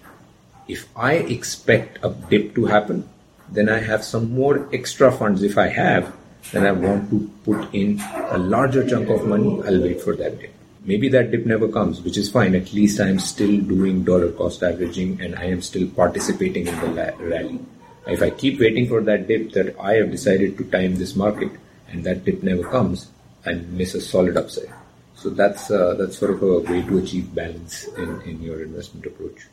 if 0.69 0.89
i 0.97 1.15
expect 1.15 1.99
a 2.03 2.11
dip 2.31 2.55
to 2.55 2.67
happen 2.67 3.09
then 3.51 3.69
i 3.69 3.79
have 3.79 4.05
some 4.05 4.31
more 4.33 4.69
extra 4.73 5.11
funds 5.11 5.43
if 5.43 5.57
i 5.57 5.69
have 5.69 6.13
then 6.53 6.65
I 6.65 6.73
want 6.73 7.11
to 7.11 7.31
put 7.45 7.75
in 7.75 8.01
a 8.31 8.39
larger 8.39 8.89
chunk 8.89 9.09
of 9.11 9.27
money, 9.27 9.61
I'll 9.67 9.83
wait 9.83 10.01
for 10.01 10.17
that 10.17 10.41
dip. 10.41 10.55
Maybe 10.85 11.09
that 11.11 11.31
dip 11.31 11.45
never 11.45 11.69
comes, 11.69 12.01
which 12.01 12.17
is 12.17 12.31
fine. 12.31 12.55
At 12.55 12.73
least 12.73 13.01
I'm 13.01 13.19
still 13.19 13.61
doing 13.61 14.05
dollar 14.05 14.33
cost 14.33 14.63
averaging 14.63 15.21
and 15.21 15.35
I 15.35 15.45
am 15.45 15.61
still 15.61 15.89
participating 15.89 16.67
in 16.67 16.81
the 16.81 17.15
rally. 17.19 17.61
If 18.07 18.23
I 18.23 18.31
keep 18.31 18.59
waiting 18.59 18.89
for 18.89 19.03
that 19.03 19.29
dip 19.29 19.53
that 19.53 19.79
I 19.79 19.95
have 19.95 20.11
decided 20.11 20.57
to 20.57 20.65
time 20.65 20.97
this 20.97 21.15
market 21.15 21.53
and 21.89 22.05
that 22.05 22.25
dip 22.25 22.43
never 22.43 22.63
comes, 22.63 23.11
I 23.47 23.55
miss 23.55 23.95
a 23.95 24.01
solid 24.01 24.37
upside. 24.37 24.73
So 25.15 25.31
that's 25.31 25.71
uh, 25.71 25.95
that's 25.95 26.17
sort 26.17 26.33
of 26.33 26.43
a 26.43 26.61
way 26.61 26.83
to 26.83 26.99
achieve 26.99 27.35
balance 27.35 27.89
in, 27.97 28.21
in 28.23 28.41
your 28.41 28.63
investment 28.63 29.07
approach. 29.07 29.49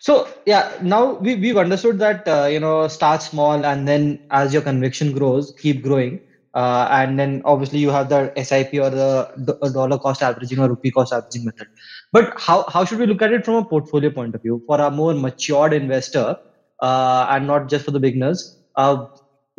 So 0.00 0.28
yeah, 0.46 0.72
now 0.82 1.14
we 1.14 1.36
we've 1.36 1.56
understood 1.56 1.98
that 2.00 2.26
uh, 2.26 2.46
you 2.46 2.60
know 2.60 2.88
start 2.88 3.22
small 3.22 3.64
and 3.64 3.86
then 3.86 4.20
as 4.30 4.52
your 4.52 4.62
conviction 4.62 5.12
grows, 5.12 5.54
keep 5.58 5.82
growing. 5.82 6.20
Uh, 6.54 6.88
and 6.90 7.20
then 7.20 7.42
obviously 7.44 7.78
you 7.78 7.90
have 7.90 8.08
the 8.08 8.32
SIP 8.42 8.72
or 8.74 8.88
the 8.88 9.70
dollar 9.74 9.98
cost 9.98 10.22
averaging 10.22 10.58
or 10.58 10.70
rupee 10.70 10.90
cost 10.90 11.12
averaging 11.12 11.44
method. 11.44 11.68
But 12.12 12.32
how, 12.38 12.64
how 12.68 12.86
should 12.86 12.98
we 12.98 13.04
look 13.04 13.20
at 13.20 13.30
it 13.30 13.44
from 13.44 13.56
a 13.56 13.64
portfolio 13.64 14.08
point 14.08 14.34
of 14.34 14.40
view 14.40 14.62
for 14.66 14.80
a 14.80 14.90
more 14.90 15.12
matured 15.12 15.74
investor 15.74 16.38
uh, 16.80 17.26
and 17.28 17.46
not 17.46 17.68
just 17.68 17.84
for 17.84 17.90
the 17.90 18.00
beginners? 18.00 18.58
Uh, 18.74 19.06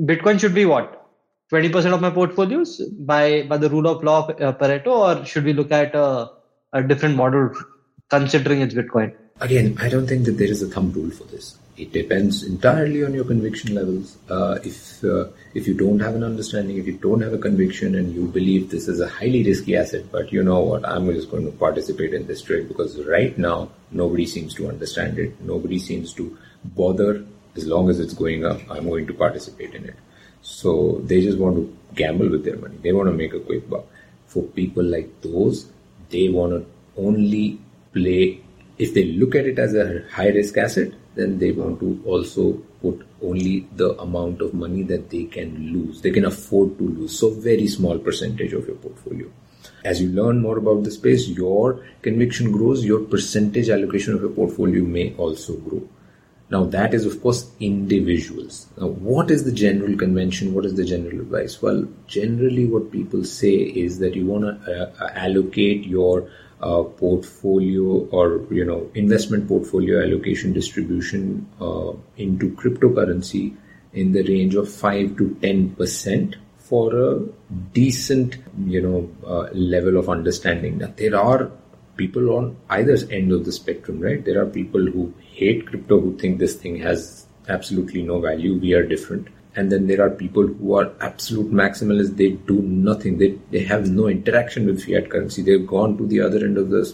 Bitcoin 0.02 0.40
should 0.40 0.56
be 0.56 0.66
what? 0.66 1.07
20% 1.52 1.94
of 1.94 2.02
my 2.02 2.10
portfolios 2.10 2.82
by, 2.82 3.44
by 3.44 3.58
the 3.58 3.70
rule 3.70 3.88
of 3.88 4.04
law 4.04 4.28
of 4.28 4.42
uh, 4.42 4.54
Pareto, 4.54 4.88
or 4.88 5.26
should 5.26 5.46
we 5.46 5.54
look 5.54 5.72
at 5.72 5.96
a, 5.96 6.30
a 6.74 6.84
different 6.84 7.16
model 7.16 7.52
considering 8.10 8.62
it's 8.62 8.74
Bitcoin? 8.74 9.16
Again, 9.40 9.78
I 9.80 9.90
don't 9.90 10.08
think 10.08 10.26
that 10.26 10.38
there 10.38 10.48
is 10.48 10.62
a 10.62 10.68
thumb 10.68 10.92
rule 10.92 11.12
for 11.12 11.24
this 11.26 11.58
it 11.78 11.94
depends 11.94 12.44
entirely 12.44 13.04
on 13.06 13.14
your 13.14 13.24
conviction 13.24 13.76
levels. 13.76 14.18
Uh, 14.30 14.58
if 14.64 15.04
uh, 15.04 15.26
if 15.54 15.68
you 15.68 15.76
don't 15.76 16.00
have 16.00 16.16
an 16.16 16.24
understanding, 16.24 16.78
if 16.78 16.88
you 16.88 16.98
don't 16.98 17.22
have 17.22 17.34
a 17.34 17.38
conviction, 17.38 17.96
and 17.96 18.14
you 18.14 18.28
believe 18.28 18.70
this 18.70 18.88
is 18.88 19.00
a 19.00 19.08
highly 19.08 19.44
risky 19.44 19.78
asset, 19.78 20.12
but 20.12 20.32
you 20.34 20.44
know 20.44 20.60
what, 20.62 20.88
I'm 20.88 21.06
just 21.14 21.30
going 21.30 21.46
to 21.46 21.52
participate 21.52 22.14
in 22.14 22.26
this 22.26 22.42
trade 22.42 22.68
because 22.68 23.00
right 23.06 23.38
now 23.38 23.70
nobody 23.92 24.26
seems 24.26 24.56
to 24.56 24.68
understand 24.68 25.20
it. 25.20 25.40
Nobody 25.42 25.80
seems 25.80 26.14
to 26.14 26.38
bother. 26.66 27.24
As 27.56 27.66
long 27.66 27.90
as 27.90 28.00
it's 28.00 28.14
going 28.14 28.46
up, 28.46 28.60
I'm 28.70 28.88
going 28.88 29.08
to 29.08 29.14
participate 29.14 29.74
in 29.74 29.86
it. 29.86 29.96
So 30.42 31.02
they 31.04 31.22
just 31.22 31.38
want 31.38 31.56
to 31.58 31.78
gamble 31.96 32.30
with 32.30 32.46
their 32.46 32.58
money. 32.58 32.78
They 32.82 32.94
want 32.94 33.08
to 33.08 33.14
make 33.14 33.34
a 33.34 33.40
quick 33.40 33.70
buck. 33.70 33.86
For 34.28 34.44
people 34.44 34.84
like 34.84 35.22
those, 35.22 35.70
they 36.10 36.30
want 36.30 36.54
to 36.54 36.66
only 37.02 37.60
play. 37.94 38.42
If 38.78 38.94
they 38.94 39.06
look 39.06 39.36
at 39.36 39.46
it 39.46 39.60
as 39.60 39.74
a 39.76 40.04
high 40.12 40.30
risk 40.30 40.58
asset, 40.58 40.94
then 41.16 41.40
they 41.40 41.52
want 41.52 41.80
to 41.80 42.02
also 42.06 42.54
put 42.82 43.06
only 43.24 43.68
the 43.76 44.00
amount 44.00 44.42
of 44.42 44.54
money 44.54 44.84
that 44.84 45.10
they 45.10 45.24
can 45.24 45.74
lose. 45.74 46.02
They 46.02 46.12
can 46.12 46.26
afford 46.26 46.78
to 46.78 46.84
lose. 46.84 47.18
So 47.18 47.32
very 47.32 47.68
small 47.68 47.98
percentage 47.98 48.54
of 48.54 48.68
your 48.68 48.76
portfolio. 48.76 49.28
As 49.84 50.02
you 50.02 50.10
learn 50.10 50.42
more 50.42 50.58
about 50.58 50.84
the 50.84 50.92
space, 50.92 51.28
your 51.28 51.84
conviction 52.02 52.52
grows, 52.52 52.86
your 52.86 53.00
percentage 53.00 53.70
allocation 53.70 54.14
of 54.14 54.22
your 54.22 54.30
portfolio 54.30 54.84
may 54.84 55.16
also 55.16 55.56
grow. 55.58 55.88
Now 56.50 56.64
that 56.66 56.94
is 56.94 57.06
of 57.06 57.22
course 57.22 57.50
individuals. 57.60 58.68
Now 58.78 58.88
what 58.88 59.32
is 59.32 59.44
the 59.44 59.52
general 59.52 59.98
convention? 59.98 60.54
What 60.54 60.66
is 60.66 60.76
the 60.76 60.86
general 60.86 61.20
advice? 61.22 61.62
Well, 61.62 61.88
generally 62.08 62.66
what 62.66 62.92
people 62.92 63.24
say 63.26 63.54
is 63.54 64.00
that 64.00 64.16
you 64.16 64.26
want 64.26 64.66
to 64.66 64.92
uh, 65.00 65.10
allocate 65.14 65.86
your 65.86 66.30
uh, 66.62 66.84
portfolio 66.84 68.08
or 68.10 68.46
you 68.50 68.66
know 68.66 68.90
investment 68.96 69.48
portfolio 69.48 70.02
allocation 70.02 70.54
distribution 70.54 71.48
uh, 71.62 71.92
into 72.18 72.50
cryptocurrency 72.56 73.56
in 73.94 74.12
the 74.12 74.24
range 74.24 74.56
of 74.56 74.72
5 74.72 75.18
to 75.18 75.38
10 75.42 75.76
percent 75.76 76.36
for 76.58 76.96
a 76.96 77.20
decent 77.74 78.38
you 78.66 78.82
know 78.82 79.10
uh, 79.26 79.50
level 79.54 79.98
of 79.98 80.10
understanding 80.10 80.80
now 80.80 80.92
there 80.98 81.16
are 81.16 81.52
people 81.96 82.32
on 82.36 82.58
either 82.70 82.98
end 83.12 83.32
of 83.32 83.46
the 83.46 83.52
spectrum 83.52 84.00
right 84.00 84.26
there 84.26 84.42
are 84.42 84.48
people 84.48 84.84
who 84.84 85.14
hate 85.38 85.66
crypto 85.68 86.00
who 86.00 86.18
think 86.18 86.40
this 86.40 86.56
thing 86.56 86.78
has 86.78 87.26
absolutely 87.48 88.02
no 88.02 88.20
value. 88.20 88.58
We 88.60 88.74
are 88.74 88.86
different. 88.86 89.28
And 89.56 89.72
then 89.72 89.88
there 89.88 90.02
are 90.06 90.10
people 90.10 90.46
who 90.46 90.76
are 90.76 90.92
absolute 91.02 91.52
maximalists. 91.52 92.16
They 92.16 92.32
do 92.52 92.62
nothing. 92.62 93.18
They, 93.18 93.40
they 93.52 93.64
have 93.64 93.90
no 93.90 94.08
interaction 94.08 94.66
with 94.66 94.84
fiat 94.84 95.10
currency. 95.10 95.42
They've 95.42 95.66
gone 95.66 95.98
to 95.98 96.06
the 96.06 96.22
other 96.22 96.46
end 96.46 96.58
of 96.58 96.70
the 96.70 96.86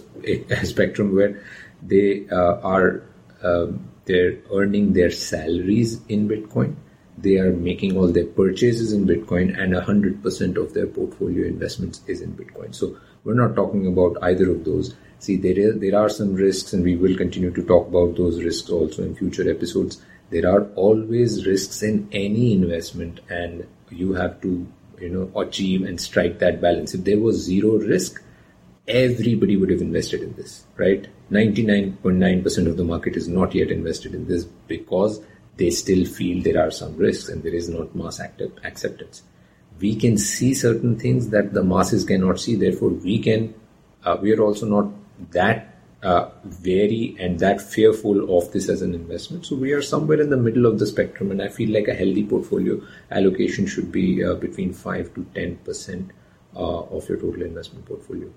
spectrum 0.63 1.15
where 1.15 1.41
they 1.81 2.25
uh, 2.29 2.59
are 2.61 3.03
uh, 3.43 3.67
they're 4.05 4.37
earning 4.51 4.93
their 4.93 5.11
salaries 5.11 6.01
in 6.07 6.27
bitcoin. 6.27 6.75
They 7.17 7.37
are 7.37 7.51
making 7.51 7.97
all 7.97 8.07
their 8.07 8.25
purchases 8.25 8.91
in 8.91 9.05
bitcoin 9.05 9.57
and 9.61 9.73
100% 9.73 10.57
of 10.57 10.73
their 10.73 10.87
portfolio 10.87 11.47
investments 11.47 12.01
is 12.07 12.21
in 12.21 12.33
bitcoin. 12.33 12.73
So 12.73 12.97
we're 13.23 13.35
not 13.35 13.55
talking 13.55 13.87
about 13.87 14.17
either 14.21 14.49
of 14.51 14.65
those 14.65 14.95
see 15.23 15.37
there, 15.37 15.57
is, 15.57 15.79
there 15.79 15.99
are 15.99 16.09
some 16.09 16.33
risks 16.33 16.73
and 16.73 16.83
we 16.83 16.95
will 16.95 17.15
continue 17.15 17.51
to 17.51 17.63
talk 17.63 17.87
about 17.87 18.15
those 18.15 18.43
risks 18.43 18.69
also 18.69 19.03
in 19.03 19.15
future 19.15 19.49
episodes 19.49 20.01
there 20.33 20.49
are 20.49 20.63
always 20.75 21.45
risks 21.45 21.83
in 21.83 22.09
any 22.11 22.53
investment, 22.53 23.19
and 23.29 23.67
you 23.91 24.13
have 24.13 24.41
to 24.41 24.67
you 24.99 25.09
know 25.09 25.39
achieve 25.39 25.83
and 25.83 26.01
strike 26.01 26.39
that 26.39 26.59
balance. 26.59 26.95
If 26.95 27.03
there 27.03 27.19
was 27.19 27.43
zero 27.43 27.77
risk, 27.77 28.21
everybody 28.87 29.57
would 29.57 29.69
have 29.69 29.81
invested 29.81 30.23
in 30.23 30.33
this, 30.33 30.65
right? 30.75 31.07
99.9% 31.31 32.67
of 32.67 32.77
the 32.77 32.83
market 32.83 33.15
is 33.15 33.27
not 33.27 33.53
yet 33.53 33.69
invested 33.69 34.15
in 34.15 34.27
this 34.27 34.43
because 34.43 35.21
they 35.57 35.69
still 35.69 36.03
feel 36.05 36.41
there 36.41 36.65
are 36.65 36.71
some 36.71 36.97
risks 36.97 37.29
and 37.29 37.43
there 37.43 37.53
is 37.53 37.69
not 37.69 37.95
mass 37.95 38.19
active 38.19 38.51
acceptance. 38.63 39.21
We 39.79 39.95
can 39.95 40.17
see 40.17 40.53
certain 40.55 40.97
things 40.99 41.29
that 41.29 41.53
the 41.53 41.63
masses 41.63 42.05
cannot 42.05 42.39
see. 42.39 42.55
Therefore, 42.55 42.89
we 42.89 43.19
can. 43.19 43.53
Uh, 44.03 44.17
we 44.21 44.33
are 44.33 44.41
also 44.41 44.65
not 44.65 44.91
that 45.31 45.69
uh, 46.03 46.29
wary 46.65 47.15
and 47.19 47.39
that 47.39 47.61
fearful 47.61 48.37
of 48.37 48.51
this 48.51 48.69
as 48.69 48.81
an 48.81 48.93
investment. 48.93 49.45
So 49.45 49.55
we 49.55 49.71
are 49.71 49.81
somewhere 49.81 50.19
in 50.19 50.29
the 50.29 50.37
middle 50.37 50.65
of 50.65 50.79
the 50.79 50.85
spectrum, 50.85 51.31
and 51.31 51.41
I 51.41 51.47
feel 51.47 51.69
like 51.73 51.87
a 51.87 51.93
healthy 51.93 52.25
portfolio 52.25 52.81
allocation 53.11 53.65
should 53.65 53.91
be 53.91 54.23
uh, 54.23 54.35
between 54.35 54.73
five 54.73 55.13
to 55.15 55.25
ten 55.33 55.55
percent 55.57 56.11
uh, 56.55 56.81
of 56.81 57.07
your 57.07 57.17
total 57.17 57.43
investment 57.43 57.85
portfolio. 57.85 58.29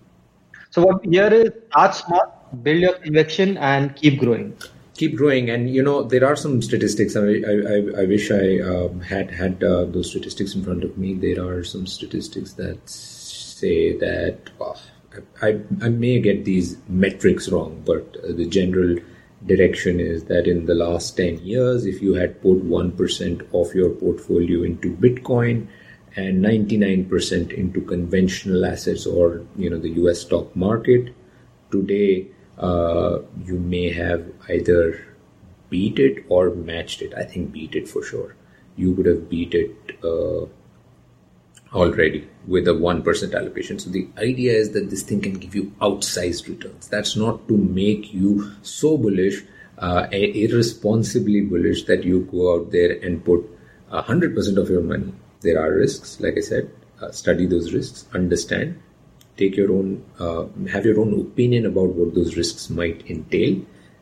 So 0.71 0.87
what 0.87 1.05
here 1.05 1.33
is 1.33 1.51
start 1.71 1.95
smart, 1.95 2.63
build 2.63 2.81
your 2.81 2.95
conviction, 2.95 3.57
and 3.57 3.95
keep 3.97 4.21
growing 4.21 4.57
keep 4.97 5.15
growing 5.15 5.51
and 5.51 5.69
you 5.69 5.83
know 5.83 6.03
there 6.03 6.25
are 6.25 6.37
some 6.37 6.63
statistics 6.63 7.17
i 7.17 7.21
i, 7.21 8.03
I 8.03 8.05
wish 8.07 8.31
i 8.31 8.61
um, 8.61 9.01
had 9.01 9.31
had 9.31 9.63
uh, 9.63 9.85
those 9.85 10.11
statistics 10.11 10.55
in 10.55 10.65
front 10.65 10.85
of 10.85 10.97
me 10.97 11.13
there 11.13 11.45
are 11.45 11.63
some 11.63 11.87
statistics 11.87 12.55
that 12.55 12.79
say 12.89 13.97
that 13.99 14.51
oh, 14.61 14.77
I, 15.43 15.61
I 15.83 15.89
may 15.89 16.21
get 16.21 16.45
these 16.45 16.77
metrics 16.89 17.49
wrong 17.49 17.83
but 17.85 18.17
uh, 18.23 18.33
the 18.33 18.47
general 18.47 18.99
direction 19.45 20.01
is 20.01 20.25
that 20.25 20.47
in 20.47 20.67
the 20.67 20.75
last 20.75 21.17
10 21.17 21.39
years 21.39 21.87
if 21.87 22.03
you 22.03 22.15
had 22.15 22.41
put 22.43 22.65
1% 22.65 23.55
of 23.55 23.75
your 23.75 23.91
portfolio 23.91 24.63
into 24.63 24.97
bitcoin 24.97 25.69
and 26.17 26.43
99% 26.43 27.53
into 27.53 27.81
conventional 27.83 28.65
assets 28.65 29.07
or 29.07 29.43
you 29.57 29.69
know 29.69 29.79
the 29.79 29.91
us 29.91 30.23
stock 30.23 30.55
market 30.57 31.15
today 31.71 32.27
uh, 32.59 33.19
you 33.45 33.59
may 33.59 33.93
have 33.93 34.27
either 34.49 35.07
beat 35.69 35.99
it 35.99 36.25
or 36.29 36.51
matched 36.51 37.03
it. 37.03 37.13
I 37.15 37.25
think 37.25 37.53
beat 37.53 37.75
it 37.75 37.89
for 37.89 38.03
sure. 38.03 38.35
You 38.77 38.93
would 38.93 39.07
have 39.07 39.29
beat 39.29 39.55
it 39.55 39.75
uh, 40.05 40.47
already 41.73 42.29
with 42.47 42.69
a 42.69 42.73
1% 42.73 43.35
allocation. 43.35 43.79
So 43.79 43.91
the 43.91 44.09
idea 44.19 44.53
is 44.53 44.73
that 44.73 44.91
this 44.91 45.03
thing 45.03 45.21
can 45.21 45.35
give 45.35 45.55
you 45.55 45.73
outsized 45.81 46.49
returns. 46.49 46.89
That's 46.89 47.17
not 47.17 47.49
to 47.49 47.57
make 47.57 48.13
you 48.15 48.53
so 48.63 48.97
bullish, 48.97 49.43
uh, 49.79 50.07
irresponsibly 50.13 51.43
bullish 51.43 51.85
that 51.85 52.05
you 52.05 52.21
go 52.31 52.55
out 52.55 52.71
there 52.71 52.93
and 53.03 53.25
put 53.25 53.45
100% 53.91 54.57
of 54.57 54.71
your 54.71 54.83
money. 54.83 55.13
There 55.41 55.61
are 55.61 55.73
risks, 55.73 56.21
like 56.21 56.37
I 56.37 56.41
said, 56.41 56.71
uh, 57.01 57.11
study 57.11 57.47
those 57.47 57.73
risks, 57.73 58.07
understand, 58.15 58.81
take 59.37 59.57
your 59.57 59.73
own 59.73 60.05
uh, 60.19 60.47
have 60.71 60.85
your 60.85 61.01
own 61.01 61.19
opinion 61.21 61.67
about 61.67 61.95
what 61.95 62.15
those 62.15 62.37
risks 62.37 62.71
might 62.71 63.09
entail 63.11 63.61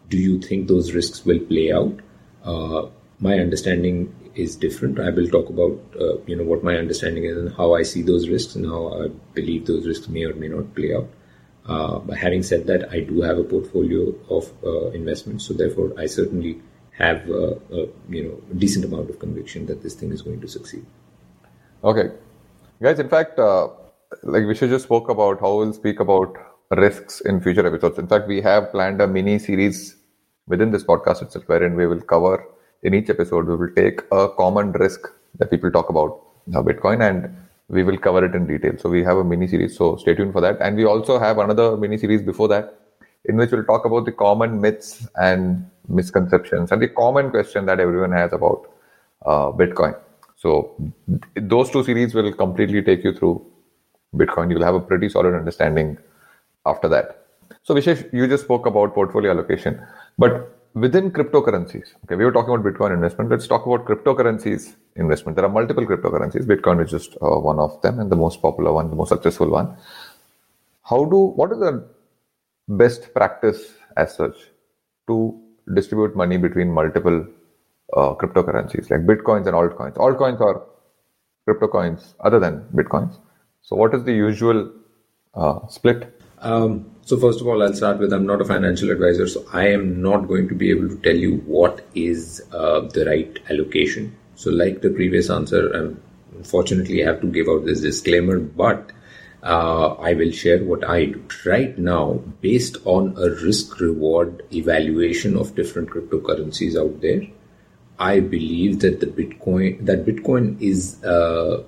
do 0.08 0.16
you 0.16 0.40
think 0.40 0.68
those 0.68 0.92
risks 0.92 1.24
will 1.24 1.40
play 1.40 1.72
out 1.72 1.98
uh, 2.44 2.86
my 3.18 3.38
understanding 3.38 4.14
is 4.34 4.56
different. 4.56 5.00
I 5.00 5.10
will 5.10 5.28
talk 5.28 5.48
about 5.48 5.80
uh, 6.00 6.18
you 6.26 6.36
know 6.36 6.44
what 6.44 6.64
my 6.64 6.76
understanding 6.76 7.24
is 7.24 7.36
and 7.36 7.54
how 7.56 7.74
i 7.74 7.82
see 7.82 8.02
those 8.02 8.28
risks 8.28 8.54
and 8.54 8.66
how 8.66 8.82
i 9.02 9.08
believe 9.34 9.66
those 9.66 9.86
risks 9.86 10.08
may 10.08 10.24
or 10.24 10.34
may 10.34 10.48
not 10.48 10.74
play 10.74 10.94
out. 10.94 11.08
Uh, 11.66 11.98
but 11.98 12.16
having 12.18 12.42
said 12.42 12.66
that 12.66 12.90
i 12.92 13.00
do 13.00 13.22
have 13.22 13.38
a 13.38 13.44
portfolio 13.44 14.14
of 14.28 14.52
uh, 14.64 14.90
investments. 14.90 15.46
So 15.46 15.54
therefore 15.54 15.92
i 15.98 16.06
certainly 16.06 16.60
have 16.98 17.28
uh, 17.28 17.54
a, 17.72 17.86
you 18.08 18.24
know 18.24 18.42
a 18.50 18.54
decent 18.54 18.84
amount 18.84 19.10
of 19.10 19.18
conviction 19.18 19.66
that 19.66 19.82
this 19.82 19.94
thing 19.94 20.12
is 20.12 20.22
going 20.22 20.40
to 20.40 20.48
succeed. 20.48 20.84
Okay. 21.82 22.10
Guys 22.82 22.98
in 22.98 23.08
fact 23.08 23.38
like 24.22 24.44
Vishay 24.44 24.68
just 24.68 24.84
spoke 24.84 25.08
about 25.08 25.40
how 25.40 25.56
we'll 25.56 25.72
speak 25.72 26.00
about 26.00 26.36
risks 26.70 27.20
in 27.20 27.40
future 27.40 27.66
episodes. 27.66 27.98
In 27.98 28.06
fact, 28.06 28.28
we 28.28 28.40
have 28.40 28.70
planned 28.70 29.00
a 29.00 29.06
mini 29.06 29.38
series 29.38 29.96
within 30.46 30.70
this 30.70 30.84
podcast 30.84 31.22
itself, 31.22 31.44
wherein 31.46 31.74
we 31.74 31.86
will 31.86 32.00
cover 32.00 32.46
in 32.84 32.94
each 32.94 33.10
episode, 33.10 33.46
we 33.46 33.56
will 33.56 33.74
take 33.74 34.00
a 34.12 34.28
common 34.28 34.72
risk 34.72 35.08
that 35.38 35.50
people 35.50 35.70
talk 35.70 35.88
about 35.88 36.20
now 36.46 36.62
Bitcoin 36.62 37.08
and 37.08 37.34
we 37.68 37.82
will 37.82 37.96
cover 37.98 38.24
it 38.24 38.34
in 38.34 38.46
detail. 38.46 38.74
So 38.78 38.88
we 38.88 39.02
have 39.02 39.16
a 39.16 39.24
mini 39.24 39.48
series. 39.48 39.76
So 39.76 39.96
stay 39.96 40.14
tuned 40.14 40.32
for 40.32 40.40
that. 40.42 40.58
And 40.60 40.76
we 40.76 40.84
also 40.84 41.18
have 41.18 41.38
another 41.38 41.76
mini 41.76 41.96
series 41.98 42.22
before 42.22 42.48
that 42.48 42.78
in 43.24 43.36
which 43.36 43.50
we'll 43.50 43.64
talk 43.64 43.84
about 43.86 44.04
the 44.04 44.12
common 44.12 44.60
myths 44.60 45.08
and 45.16 45.68
misconceptions 45.88 46.72
and 46.72 46.80
the 46.80 46.88
common 46.88 47.30
question 47.30 47.66
that 47.66 47.80
everyone 47.80 48.12
has 48.12 48.32
about 48.32 48.70
uh, 49.24 49.50
Bitcoin. 49.50 49.98
So 50.36 50.76
those 51.34 51.70
two 51.70 51.82
series 51.84 52.14
will 52.14 52.32
completely 52.32 52.82
take 52.82 53.02
you 53.02 53.14
through 53.14 53.44
Bitcoin, 54.14 54.50
you'll 54.50 54.64
have 54.64 54.74
a 54.74 54.80
pretty 54.80 55.08
solid 55.08 55.34
understanding 55.34 55.98
after 56.66 56.88
that. 56.88 57.26
So, 57.62 57.74
Vishesh, 57.74 58.12
you 58.12 58.26
just 58.26 58.44
spoke 58.44 58.66
about 58.66 58.94
portfolio 58.94 59.30
allocation, 59.30 59.80
but 60.18 60.53
within 60.74 61.10
cryptocurrencies, 61.10 61.94
okay, 62.04 62.16
we 62.16 62.24
were 62.24 62.32
talking 62.32 62.54
about 62.54 62.64
Bitcoin 62.64 62.92
investment. 62.92 63.30
Let's 63.30 63.46
talk 63.46 63.66
about 63.66 63.86
cryptocurrencies 63.86 64.74
investment. 64.96 65.36
There 65.36 65.44
are 65.44 65.50
multiple 65.50 65.86
cryptocurrencies. 65.86 66.44
Bitcoin 66.44 66.84
is 66.84 66.90
just 66.90 67.16
uh, 67.22 67.38
one 67.38 67.58
of 67.58 67.80
them 67.82 68.00
and 68.00 68.10
the 68.10 68.16
most 68.16 68.42
popular 68.42 68.72
one, 68.72 68.90
the 68.90 68.96
most 68.96 69.08
successful 69.08 69.48
one. 69.48 69.76
How 70.82 71.04
do, 71.04 71.16
what 71.16 71.52
is 71.52 71.58
the 71.58 71.88
best 72.68 73.14
practice 73.14 73.74
as 73.96 74.14
such 74.14 74.36
to 75.06 75.40
distribute 75.72 76.16
money 76.16 76.36
between 76.36 76.70
multiple 76.70 77.26
uh, 77.96 78.14
cryptocurrencies 78.14 78.90
like 78.90 79.06
Bitcoins 79.06 79.46
and 79.46 79.54
altcoins? 79.54 79.94
Altcoins 79.94 80.40
are 80.40 80.62
crypto 81.44 81.68
coins 81.68 82.14
other 82.20 82.40
than 82.40 82.66
Bitcoins. 82.74 83.18
So, 83.62 83.76
what 83.76 83.94
is 83.94 84.04
the 84.04 84.12
usual 84.12 84.72
uh, 85.34 85.66
split? 85.68 86.20
Um, 86.40 86.93
so, 87.06 87.18
first 87.18 87.42
of 87.42 87.46
all, 87.46 87.62
I'll 87.62 87.74
start 87.74 87.98
with 87.98 88.14
I'm 88.14 88.24
not 88.24 88.40
a 88.40 88.46
financial 88.46 88.90
advisor, 88.90 89.26
so 89.28 89.44
I 89.52 89.68
am 89.68 90.00
not 90.00 90.26
going 90.26 90.48
to 90.48 90.54
be 90.54 90.70
able 90.70 90.88
to 90.88 90.96
tell 90.96 91.14
you 91.14 91.36
what 91.44 91.86
is 91.94 92.42
uh, 92.50 92.80
the 92.80 93.04
right 93.04 93.38
allocation. 93.50 94.16
So, 94.36 94.50
like 94.50 94.80
the 94.80 94.88
previous 94.88 95.28
answer, 95.28 95.76
um, 95.76 96.00
unfortunately, 96.34 97.04
I 97.04 97.08
have 97.08 97.20
to 97.20 97.26
give 97.26 97.46
out 97.46 97.66
this 97.66 97.82
disclaimer, 97.82 98.38
but 98.38 98.90
uh, 99.42 99.96
I 99.96 100.14
will 100.14 100.30
share 100.30 100.64
what 100.64 100.88
I 100.88 101.04
do. 101.04 101.22
Right 101.44 101.76
now, 101.76 102.22
based 102.40 102.78
on 102.86 103.14
a 103.18 103.28
risk 103.44 103.80
reward 103.80 104.42
evaluation 104.50 105.36
of 105.36 105.54
different 105.54 105.90
cryptocurrencies 105.90 106.74
out 106.74 107.02
there, 107.02 107.20
I 107.98 108.20
believe 108.20 108.80
that 108.80 109.00
the 109.00 109.06
Bitcoin 109.08 109.84
that 109.84 110.06
Bitcoin 110.06 110.58
is 110.58 111.04
uh, 111.04 111.64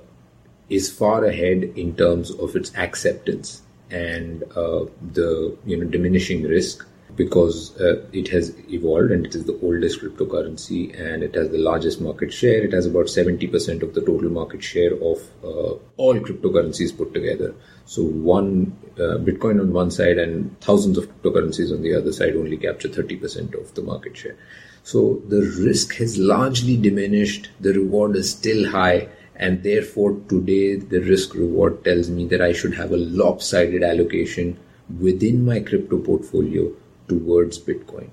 is 0.70 0.90
far 0.90 1.27
ahead 1.27 1.62
in 1.77 1.94
terms 1.94 2.31
of 2.31 2.57
its 2.57 2.75
acceptance 2.75 3.61
and 3.90 4.42
uh, 4.55 4.85
the 5.12 5.57
you 5.64 5.77
know 5.77 5.85
diminishing 5.85 6.42
risk 6.42 6.87
because 7.14 7.75
uh, 7.81 8.05
it 8.12 8.29
has 8.29 8.55
evolved 8.68 9.11
and 9.11 9.27
it 9.27 9.35
is 9.35 9.44
the 9.44 9.59
oldest 9.62 10.01
cryptocurrency 10.01 10.99
and 11.01 11.22
it 11.22 11.35
has 11.35 11.51
the 11.51 11.59
largest 11.59 12.01
market 12.01 12.33
share. 12.33 12.62
It 12.62 12.72
has 12.72 12.87
about 12.87 13.07
70% 13.07 13.83
of 13.83 13.94
the 13.94 14.03
total 14.03 14.29
market 14.29 14.62
share 14.62 14.92
of 14.94 15.22
uh, 15.42 15.79
all 15.96 16.14
cryptocurrencies 16.20 16.96
put 16.96 17.14
together. 17.14 17.55
So 17.87 18.03
one 18.03 18.77
uh, 18.96 19.18
Bitcoin 19.18 19.61
on 19.61 19.72
one 19.72 19.90
side 19.90 20.18
and 20.18 20.61
thousands 20.61 20.99
of 20.99 21.09
cryptocurrencies 21.09 21.72
on 21.72 21.83
the 21.83 21.94
other 21.94 22.12
side 22.12 22.37
only 22.37 22.57
capture 22.57 22.88
30% 22.88 23.59
of 23.59 23.75
the 23.75 23.83
market 23.83 24.16
share. 24.16 24.37
So 24.83 25.22
the 25.27 25.40
risk 25.64 25.94
has 25.94 26.18
largely 26.18 26.77
diminished. 26.77 27.49
The 27.61 27.72
reward 27.72 28.16
is 28.16 28.31
still 28.31 28.70
high 28.70 29.09
and 29.38 29.62
therefore 29.62 30.12
today 30.29 30.77
the 30.77 31.01
risk 31.01 31.35
reward 31.35 31.85
tells 31.85 32.11
me 32.11 32.27
that 32.27 32.40
I 32.40 32.53
should 32.53 32.75
have 32.75 32.92
a 32.92 32.96
lopsided 32.96 33.83
allocation 33.83 34.59
within 35.01 35.44
my 35.44 35.61
crypto 35.61 35.99
portfolio 35.99 36.72
towards 37.09 37.59
Bitcoin. 37.59 38.11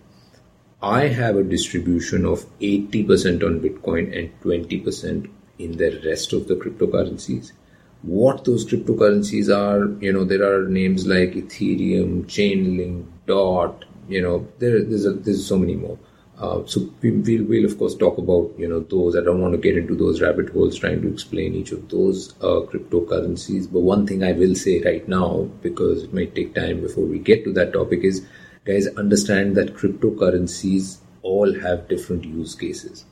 I 0.82 1.08
have 1.08 1.38
a 1.38 1.44
distribution 1.44 2.26
of 2.26 2.46
80% 2.60 3.44
on 3.44 3.62
Bitcoin 3.62 4.18
and 4.18 4.42
20% 4.42 5.30
in 5.60 5.78
the 5.78 6.02
rest 6.06 6.34
of 6.34 6.48
the 6.48 6.56
cryptocurrencies. 6.56 7.54
What 8.02 8.44
those 8.44 8.66
cryptocurrencies 8.66 9.50
are, 9.56 9.98
you 10.04 10.12
know, 10.12 10.26
there 10.26 10.44
are 10.44 10.68
names 10.68 11.08
like 11.08 11.36
Ethereum, 11.36 12.26
Chainlink, 12.26 13.06
Dot, 13.26 13.86
you 14.10 14.22
know, 14.22 14.48
there, 14.60 14.84
there's, 14.84 15.06
a, 15.06 15.14
there's 15.14 15.48
so 15.48 15.58
many 15.58 15.76
more. 15.76 15.98
Uh, 16.44 16.62
so 16.66 16.90
we, 17.02 17.10
will 17.10 17.46
we'll 17.46 17.64
of 17.64 17.78
course 17.78 17.96
talk 17.96 18.18
about 18.18 18.52
you 18.58 18.68
know 18.68 18.82
those. 18.82 19.16
I 19.16 19.22
don't 19.22 19.40
want 19.40 19.54
to 19.54 19.58
get 19.66 19.78
into 19.78 19.96
those 19.96 20.22
rabbit 20.22 20.50
holes 20.50 20.78
trying 20.78 21.02
to 21.02 21.08
explain 21.10 21.56
each 21.56 21.72
of 21.72 21.88
those 21.88 22.34
uh, 22.42 22.60
cryptocurrencies. 22.70 23.72
But 23.72 23.80
one 23.80 24.06
thing 24.06 24.24
I 24.24 24.34
will 24.34 24.54
say 24.54 24.82
right 24.84 25.08
now, 25.08 25.50
because 25.62 26.04
it 26.04 26.14
might 26.14 26.36
take 26.36 26.54
time 26.54 26.82
before 26.82 27.06
we 27.06 27.20
get 27.20 27.46
to 27.46 27.54
that 27.54 27.72
topic, 27.72 28.04
is 28.04 28.26
guys 28.66 28.88
understand 29.04 29.56
that 29.56 29.76
cryptocurrencies 29.76 30.98
all 31.22 31.54
have 31.62 31.88
different 31.88 32.26
use 32.26 32.56
cases. 32.56 33.06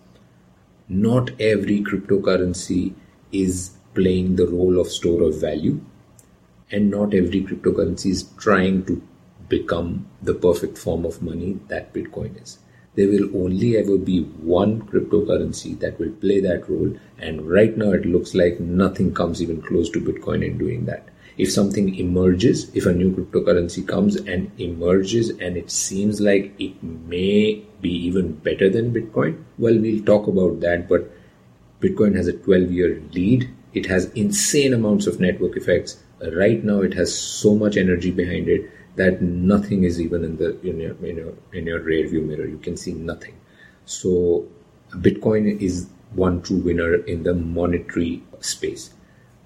Not 0.89 1.31
every 1.39 1.81
cryptocurrency 1.83 2.95
is 3.31 3.77
playing 3.93 4.35
the 4.35 4.47
role 4.47 4.77
of 4.77 4.87
store 4.87 5.21
of 5.21 5.39
value, 5.39 5.79
and 6.69 6.91
not 6.91 7.13
every 7.13 7.45
cryptocurrency 7.45 8.07
is 8.07 8.23
trying 8.37 8.83
to 8.87 9.01
become 9.47 10.05
the 10.21 10.33
perfect 10.33 10.77
form 10.77 11.05
of 11.05 11.21
money 11.21 11.59
that 11.69 11.93
Bitcoin 11.93 12.41
is 12.43 12.57
there 12.95 13.07
will 13.07 13.43
only 13.43 13.77
ever 13.77 13.97
be 13.97 14.23
one 14.41 14.81
cryptocurrency 14.81 15.79
that 15.79 15.97
will 15.99 16.11
play 16.11 16.41
that 16.41 16.69
role. 16.69 16.93
And 17.19 17.49
right 17.49 17.75
now, 17.77 17.91
it 17.91 18.05
looks 18.05 18.35
like 18.35 18.59
nothing 18.59 19.13
comes 19.13 19.41
even 19.41 19.61
close 19.61 19.89
to 19.91 20.01
Bitcoin 20.01 20.45
in 20.45 20.57
doing 20.57 20.85
that. 20.85 21.07
If 21.37 21.51
something 21.51 21.95
emerges, 21.95 22.69
if 22.75 22.85
a 22.85 22.93
new 22.93 23.15
cryptocurrency 23.15 23.87
comes 23.87 24.17
and 24.17 24.51
emerges 24.59 25.29
and 25.29 25.55
it 25.55 25.71
seems 25.71 26.19
like 26.19 26.53
it 26.59 26.83
may 26.83 27.63
be 27.79 27.89
even 27.89 28.33
better 28.33 28.69
than 28.69 28.93
Bitcoin, 28.93 29.41
well, 29.57 29.79
we'll 29.79 30.03
talk 30.03 30.27
about 30.27 30.59
that. 30.59 30.89
But 30.89 31.09
Bitcoin 31.79 32.15
has 32.15 32.27
a 32.27 32.33
12 32.33 32.71
year 32.71 33.01
lead. 33.13 33.49
It 33.73 33.85
has 33.85 34.11
insane 34.11 34.73
amounts 34.73 35.07
of 35.07 35.21
network 35.21 35.55
effects. 35.55 35.97
Right 36.33 36.63
now, 36.63 36.81
it 36.81 36.93
has 36.95 37.17
so 37.17 37.55
much 37.55 37.77
energy 37.77 38.11
behind 38.11 38.49
it 38.49 38.69
that 38.95 39.21
nothing 39.21 39.83
is 39.83 39.99
even 40.01 40.23
in 40.23 40.37
the 40.37 40.59
in 40.61 40.79
your 40.79 40.95
in 41.05 41.17
your, 41.17 41.33
in 41.53 41.67
your 41.67 41.79
rear 41.81 42.07
view 42.07 42.21
mirror. 42.21 42.45
You 42.45 42.57
can 42.57 42.77
see 42.77 42.93
nothing. 42.93 43.35
So 43.85 44.47
Bitcoin 44.91 45.61
is 45.61 45.87
one 46.13 46.41
true 46.41 46.57
winner 46.57 46.95
in 46.95 47.23
the 47.23 47.33
monetary 47.33 48.23
space. 48.39 48.93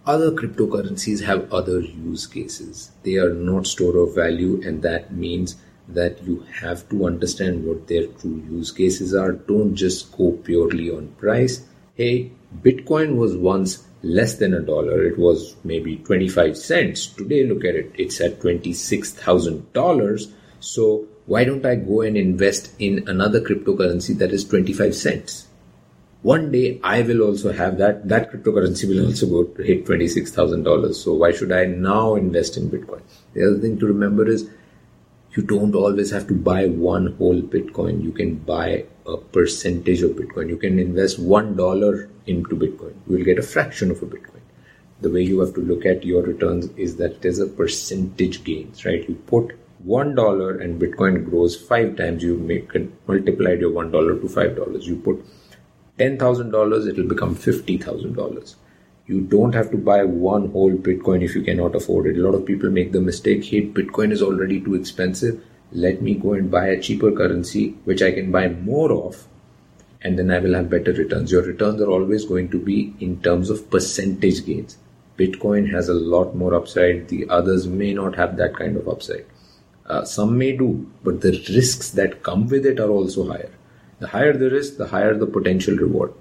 Other 0.05 0.31
cryptocurrencies 0.31 1.23
have 1.23 1.51
other 1.51 1.79
use 1.79 2.27
cases. 2.27 2.91
They 3.03 3.15
are 3.15 3.33
not 3.33 3.67
store 3.67 3.97
of 3.97 4.15
value, 4.15 4.61
and 4.63 4.81
that 4.83 5.13
means 5.13 5.55
that 5.87 6.23
you 6.23 6.45
have 6.61 6.87
to 6.89 7.05
understand 7.05 7.65
what 7.65 7.87
their 7.87 8.07
true 8.07 8.43
use 8.49 8.71
cases 8.71 9.13
are. 9.13 9.31
Don't 9.31 9.75
just 9.75 10.15
go 10.15 10.31
purely 10.31 10.91
on 10.91 11.09
price. 11.17 11.65
Hey, 11.95 12.33
Bitcoin 12.61 13.15
was 13.15 13.37
once 13.37 13.87
less 14.03 14.35
than 14.35 14.53
a 14.53 14.59
dollar. 14.59 15.05
It 15.05 15.17
was 15.17 15.55
maybe 15.63 15.95
25 15.95 16.57
cents. 16.57 17.05
Today, 17.05 17.45
look 17.45 17.63
at 17.63 17.75
it, 17.75 17.93
it's 17.95 18.19
at 18.19 18.41
$26,000. 18.41 20.33
So, 20.59 21.07
why 21.25 21.45
don't 21.45 21.65
I 21.65 21.75
go 21.75 22.01
and 22.01 22.17
invest 22.17 22.73
in 22.79 23.07
another 23.07 23.39
cryptocurrency 23.39 24.17
that 24.17 24.33
is 24.33 24.43
25 24.43 24.93
cents? 24.93 25.47
One 26.21 26.51
day 26.51 26.81
I 26.83 27.01
will 27.01 27.21
also 27.21 27.53
have 27.53 27.77
that. 27.77 28.09
That 28.09 28.29
cryptocurrency 28.29 28.89
will 28.89 29.05
also 29.05 29.27
go 29.27 29.43
to 29.45 29.63
hit 29.63 29.85
$26,000. 29.85 30.95
So, 30.95 31.13
why 31.13 31.31
should 31.31 31.53
I 31.53 31.63
now 31.63 32.15
invest 32.15 32.57
in 32.57 32.69
Bitcoin? 32.69 33.03
The 33.33 33.47
other 33.47 33.59
thing 33.59 33.79
to 33.79 33.85
remember 33.85 34.27
is 34.27 34.49
you 35.31 35.43
don't 35.43 35.73
always 35.73 36.11
have 36.11 36.27
to 36.27 36.33
buy 36.33 36.65
one 36.67 37.13
whole 37.13 37.41
Bitcoin. 37.41 38.03
You 38.03 38.11
can 38.11 38.35
buy 38.35 38.87
a 39.07 39.17
percentage 39.17 40.01
of 40.01 40.11
Bitcoin. 40.11 40.49
You 40.49 40.57
can 40.57 40.79
invest 40.79 41.19
one 41.19 41.55
dollar 41.55 42.09
into 42.25 42.55
Bitcoin. 42.55 42.95
You 43.07 43.17
will 43.17 43.25
get 43.25 43.39
a 43.39 43.43
fraction 43.43 43.91
of 43.91 44.01
a 44.01 44.05
Bitcoin. 44.05 44.41
The 45.01 45.11
way 45.11 45.21
you 45.21 45.39
have 45.41 45.53
to 45.55 45.61
look 45.61 45.85
at 45.85 46.05
your 46.05 46.23
returns 46.23 46.67
is 46.77 46.95
that 46.97 47.21
there's 47.21 47.39
a 47.39 47.47
percentage 47.47 48.43
gains, 48.43 48.85
right? 48.85 49.07
You 49.07 49.15
put 49.27 49.57
one 49.79 50.15
dollar 50.15 50.57
and 50.57 50.81
Bitcoin 50.81 51.29
grows 51.29 51.55
five 51.55 51.95
times. 51.95 52.23
You 52.23 52.37
make 52.37 52.71
multiplied 53.07 53.59
your 53.59 53.71
one 53.71 53.91
dollar 53.91 54.19
to 54.19 54.27
five 54.27 54.55
dollars. 54.55 54.87
You 54.87 54.97
put 54.97 55.25
ten 55.97 56.17
thousand 56.17 56.51
dollars, 56.51 56.87
it 56.87 56.97
will 56.97 57.07
become 57.07 57.35
fifty 57.35 57.77
thousand 57.77 58.15
dollars 58.15 58.55
you 59.07 59.21
don't 59.21 59.53
have 59.53 59.69
to 59.71 59.77
buy 59.77 60.03
one 60.03 60.51
whole 60.51 60.73
Bitcoin 60.73 61.23
if 61.23 61.35
you 61.35 61.43
cannot 61.43 61.75
afford 61.75 62.07
it. 62.07 62.17
A 62.17 62.21
lot 62.21 62.35
of 62.35 62.45
people 62.45 62.71
make 62.71 62.91
the 62.91 63.01
mistake, 63.01 63.45
hey, 63.45 63.61
Bitcoin 63.61 64.11
is 64.11 64.21
already 64.21 64.59
too 64.59 64.73
expensive. 64.75 65.43
Let 65.71 66.01
me 66.01 66.15
go 66.15 66.33
and 66.33 66.49
buy 66.49 66.67
a 66.67 66.81
cheaper 66.81 67.11
currency, 67.11 67.75
which 67.83 68.01
I 68.01 68.11
can 68.11 68.31
buy 68.31 68.49
more 68.49 68.91
of, 68.91 69.27
and 70.01 70.17
then 70.17 70.31
I 70.31 70.39
will 70.39 70.53
have 70.53 70.69
better 70.69 70.93
returns. 70.93 71.31
Your 71.31 71.41
returns 71.41 71.81
are 71.81 71.89
always 71.89 72.25
going 72.25 72.49
to 72.49 72.59
be 72.59 72.93
in 72.99 73.21
terms 73.21 73.49
of 73.49 73.69
percentage 73.69 74.45
gains. 74.45 74.77
Bitcoin 75.17 75.71
has 75.71 75.89
a 75.89 75.93
lot 75.93 76.35
more 76.35 76.53
upside. 76.53 77.07
The 77.07 77.27
others 77.29 77.67
may 77.67 77.93
not 77.93 78.15
have 78.15 78.37
that 78.37 78.55
kind 78.55 78.77
of 78.77 78.87
upside. 78.87 79.25
Uh, 79.85 80.03
some 80.03 80.37
may 80.37 80.55
do, 80.55 80.89
but 81.03 81.21
the 81.21 81.31
risks 81.53 81.91
that 81.91 82.23
come 82.23 82.47
with 82.47 82.65
it 82.65 82.79
are 82.79 82.89
also 82.89 83.27
higher. 83.27 83.51
The 83.99 84.07
higher 84.07 84.33
the 84.33 84.49
risk, 84.49 84.77
the 84.77 84.87
higher 84.87 85.15
the 85.15 85.27
potential 85.27 85.75
reward. 85.75 86.13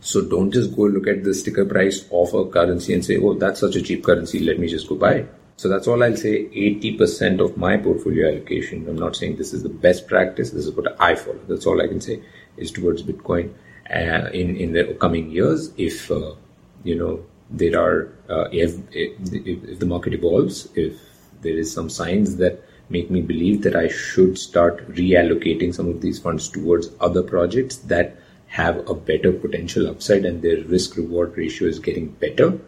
So 0.00 0.22
don't 0.22 0.50
just 0.50 0.74
go 0.74 0.82
look 0.82 1.06
at 1.06 1.22
the 1.22 1.32
sticker 1.32 1.64
price 1.64 2.04
of 2.10 2.34
a 2.34 2.46
currency 2.46 2.92
and 2.92 3.04
say, 3.04 3.18
oh, 3.18 3.34
that's 3.34 3.60
such 3.60 3.76
a 3.76 3.82
cheap 3.82 4.04
currency, 4.04 4.40
let 4.40 4.58
me 4.58 4.66
just 4.66 4.88
go 4.88 4.96
buy 4.96 5.12
it. 5.14 5.34
So 5.62 5.68
that's 5.68 5.86
all 5.86 6.02
I'll 6.02 6.16
say. 6.16 6.46
80% 6.46 7.38
of 7.38 7.56
my 7.56 7.76
portfolio 7.76 8.30
allocation, 8.30 8.88
I'm 8.88 8.96
not 8.96 9.14
saying 9.14 9.36
this 9.36 9.52
is 9.52 9.62
the 9.62 9.68
best 9.68 10.08
practice, 10.08 10.50
this 10.50 10.66
is 10.66 10.72
what 10.72 11.00
I 11.00 11.14
follow. 11.14 11.38
That's 11.46 11.66
all 11.66 11.80
I 11.80 11.86
can 11.86 12.00
say 12.00 12.20
is 12.56 12.72
towards 12.72 13.04
Bitcoin. 13.04 13.54
Uh, 13.88 14.28
in, 14.40 14.56
in 14.56 14.72
the 14.72 14.96
coming 15.00 15.30
years, 15.30 15.72
if, 15.76 16.10
uh, 16.10 16.34
you 16.82 16.96
know, 16.96 17.24
there 17.48 17.80
are, 17.80 18.12
uh, 18.28 18.48
if, 18.50 18.74
if, 18.90 19.12
if 19.32 19.78
the 19.78 19.86
market 19.86 20.14
evolves, 20.14 20.68
if 20.74 20.98
there 21.42 21.56
is 21.56 21.72
some 21.72 21.88
signs 21.88 22.38
that 22.38 22.60
make 22.88 23.08
me 23.08 23.20
believe 23.20 23.62
that 23.62 23.76
I 23.76 23.86
should 23.86 24.38
start 24.38 24.88
reallocating 24.90 25.72
some 25.72 25.86
of 25.86 26.00
these 26.00 26.18
funds 26.18 26.48
towards 26.48 26.90
other 27.00 27.22
projects 27.22 27.76
that 27.76 28.16
have 28.48 28.78
a 28.88 28.94
better 28.94 29.32
potential 29.32 29.88
upside 29.88 30.24
and 30.24 30.42
their 30.42 30.64
risk 30.64 30.96
reward 30.96 31.38
ratio 31.38 31.68
is 31.68 31.78
getting 31.78 32.08
better, 32.08 32.58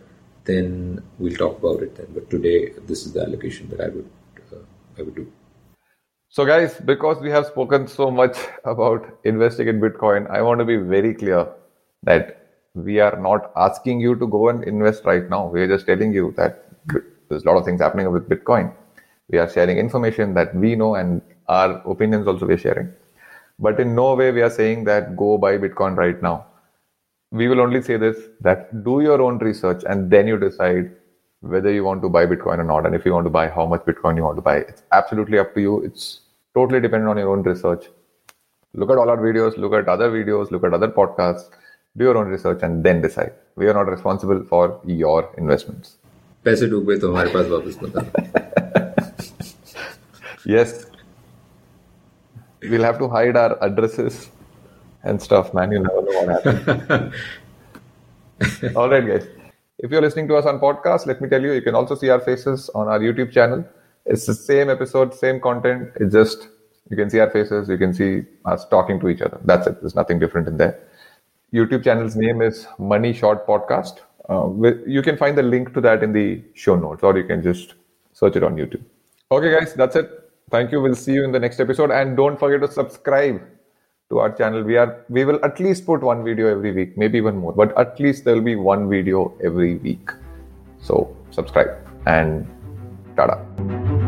then 0.45 1.03
we'll 1.19 1.37
talk 1.37 1.59
about 1.59 1.83
it 1.83 1.97
then. 1.97 2.07
But 2.15 2.31
today, 2.31 2.73
this 2.87 3.07
is 3.07 3.13
the 3.13 3.23
allocation 3.23 3.69
that 3.71 3.81
I 3.81 3.89
would 3.89 4.11
uh, 4.53 4.57
I 4.99 5.03
would 5.03 5.15
do. 5.15 5.31
So, 6.29 6.45
guys, 6.45 6.81
because 6.85 7.21
we 7.21 7.31
have 7.31 7.47
spoken 7.47 7.87
so 7.87 8.11
much 8.11 8.37
about 8.65 9.19
investing 9.25 9.69
in 9.69 9.81
Bitcoin, 9.81 10.31
I 10.31 10.43
want 10.43 10.59
to 10.59 10.65
be 10.65 10.77
very 10.77 11.15
clear 11.15 11.47
that 12.03 12.41
we 12.75 12.99
are 12.99 13.17
not 13.21 13.53
asking 13.57 14.01
you 14.01 14.17
to 14.17 14.27
go 14.27 14.49
and 14.49 14.65
invest 14.65 15.05
right 15.05 15.29
now. 15.31 15.47
We 15.47 15.63
are 15.63 15.69
just 15.69 15.87
telling 15.87 16.13
you 16.13 16.35
that 16.37 16.65
there's 17.29 17.45
a 17.45 17.47
lot 17.47 17.57
of 17.57 17.65
things 17.65 17.81
happening 17.81 18.11
with 18.11 18.29
Bitcoin. 18.29 18.73
We 19.31 19.39
are 19.39 19.49
sharing 19.49 19.79
information 19.79 20.35
that 20.35 20.55
we 20.55 20.75
know 20.75 20.97
and 20.97 21.23
our 21.49 21.81
opinions 21.89 22.27
also 22.27 22.47
we're 22.47 22.59
sharing. 22.59 22.93
But 23.59 23.79
in 23.79 23.95
no 23.95 24.15
way 24.15 24.33
we 24.33 24.43
are 24.43 24.51
saying 24.51 24.85
that 24.85 25.17
go 25.17 25.39
buy 25.39 25.57
Bitcoin 25.57 25.97
right 25.97 26.21
now 26.21 26.47
We 27.34 27.48
will 27.48 27.62
only 27.62 27.82
say 27.82 27.98
this 27.98 28.18
that 28.42 28.84
do 28.84 29.02
your 29.02 29.22
own 29.22 29.38
research 29.38 29.84
and 29.88 30.10
then 30.10 30.28
you 30.28 30.38
decide 30.38 30.92
whether 31.42 31.72
you 31.72 31.84
want 31.84 32.02
to 32.02 32.10
buy 32.10 32.26
Bitcoin 32.26 32.60
or 32.60 32.64
not. 32.64 32.86
And 32.86 32.96
if 32.96 33.06
you 33.06 33.14
want 33.14 33.26
to 33.26 33.30
buy, 33.30 33.48
how 33.50 33.66
much 33.66 33.82
Bitcoin 33.82 34.18
you 34.18 34.24
want 34.24 34.38
to 34.38 34.42
buy. 34.42 34.58
It's 34.58 34.84
absolutely 34.92 35.40
up 35.40 35.54
to 35.54 35.62
you. 35.62 35.82
It's 35.84 36.22
totally 36.54 36.80
dependent 36.80 37.10
on 37.10 37.18
your 37.18 37.30
own 37.30 37.44
research. 37.44 37.86
Look 38.74 38.90
at 38.92 38.98
all 38.98 39.10
our 39.10 39.18
videos, 39.18 39.58
look 39.58 39.74
at 39.74 39.88
other 39.88 40.12
videos, 40.12 40.52
look 40.52 40.64
at 40.64 40.74
other 40.74 40.90
podcasts, 40.90 41.50
do 41.98 42.04
your 42.06 42.18
own 42.18 42.28
research 42.28 42.60
and 42.62 42.84
then 42.84 43.02
decide. 43.02 43.34
We 43.56 43.68
are 43.68 43.74
not 43.74 43.88
responsible 43.90 44.44
for 44.44 44.82
your 44.86 45.34
investments. 45.38 45.98
पैसे 46.46 46.68
डूबे 46.72 46.96
तो 46.98 47.10
हमारे 47.12 47.32
पास 47.34 47.48
वापस 47.52 47.80
बता 47.84 48.02
yes 50.46 50.70
we'll 52.62 52.86
have 52.88 53.00
to 53.00 53.10
hide 53.16 53.40
our 53.42 53.58
addresses 53.68 54.30
and 55.05 55.21
stuff, 55.23 55.55
man. 55.55 55.73
You 55.73 55.81
never 55.81 56.03
know 56.03 56.23
what 56.23 56.45
happens. 56.45 57.15
All 58.77 58.89
right, 58.89 59.07
guys. 59.07 59.27
If 59.79 59.91
you're 59.91 60.01
listening 60.01 60.29
to 60.29 60.37
us 60.37 60.47
on 60.47 60.61
podcast, 60.61 61.07
let 61.07 61.21
me 61.21 61.29
tell 61.29 61.43
you, 61.43 61.53
you 61.53 61.63
can 61.63 61.75
also 61.75 61.95
see 61.95 62.09
our 62.09 62.21
faces 62.21 62.71
on 62.75 62.89
our 62.89 62.99
YouTube 62.99 63.33
channel. 63.33 63.65
It's 64.07 64.27
the 64.27 64.35
same 64.35 64.71
episode, 64.71 65.15
same 65.15 65.41
content. 65.41 65.91
It's 65.97 66.13
just 66.13 66.49
you 66.91 66.97
can 66.97 67.11
see 67.11 67.21
our 67.21 67.31
faces, 67.31 67.69
you 67.69 67.79
can 67.79 67.95
see 67.95 68.23
us 68.45 68.67
talking 68.69 69.01
to 69.01 69.09
each 69.09 69.21
other. 69.21 69.41
That's 69.45 69.67
it. 69.67 69.81
There's 69.81 69.95
nothing 69.95 70.19
different 70.19 70.49
in 70.49 70.57
there. 70.57 70.79
YouTube 71.53 71.85
channel's 71.85 72.17
name 72.17 72.43
is 72.43 72.67
Money 72.79 73.13
Shot 73.13 73.47
Podcast. 73.47 74.01
Uh, 74.29 74.49
you 74.87 75.03
can 75.03 75.17
find 75.17 75.37
the 75.37 75.43
link 75.43 75.73
to 75.75 75.81
that 75.81 76.03
in 76.03 76.13
the 76.13 76.43
show 76.55 76.77
notes, 76.77 77.03
or 77.03 77.17
you 77.17 77.25
can 77.25 77.43
just 77.43 77.75
search 78.13 78.37
it 78.37 78.43
on 78.43 78.57
YouTube. 78.57 78.83
Okay, 79.31 79.59
guys, 79.59 79.75
that's 79.75 79.97
it. 79.97 80.11
Thank 80.51 80.73
you. 80.73 80.81
We'll 80.81 80.95
see 80.95 81.13
you 81.13 81.25
in 81.25 81.33
the 81.33 81.41
next 81.41 81.61
episode. 81.61 81.91
And 81.91 82.17
don't 82.17 82.39
forget 82.39 82.61
to 82.67 82.73
subscribe 82.73 83.41
to 84.11 84.19
our 84.19 84.33
channel. 84.33 84.63
We 84.63 84.77
are 84.77 85.05
we 85.09 85.25
will 85.25 85.41
at 85.45 85.61
least 85.61 85.87
put 85.87 86.03
one 86.03 86.25
video 86.25 86.49
every 86.49 86.73
week, 86.73 86.97
maybe 86.97 87.19
even 87.19 87.37
more, 87.37 87.53
but 87.53 87.77
at 87.79 87.99
least 87.99 88.25
there'll 88.25 88.49
be 88.53 88.57
one 88.57 88.89
video 88.89 89.33
every 89.43 89.77
week. 89.77 90.11
So 90.81 91.17
subscribe 91.31 91.77
and 92.07 92.47
tada. 93.17 94.04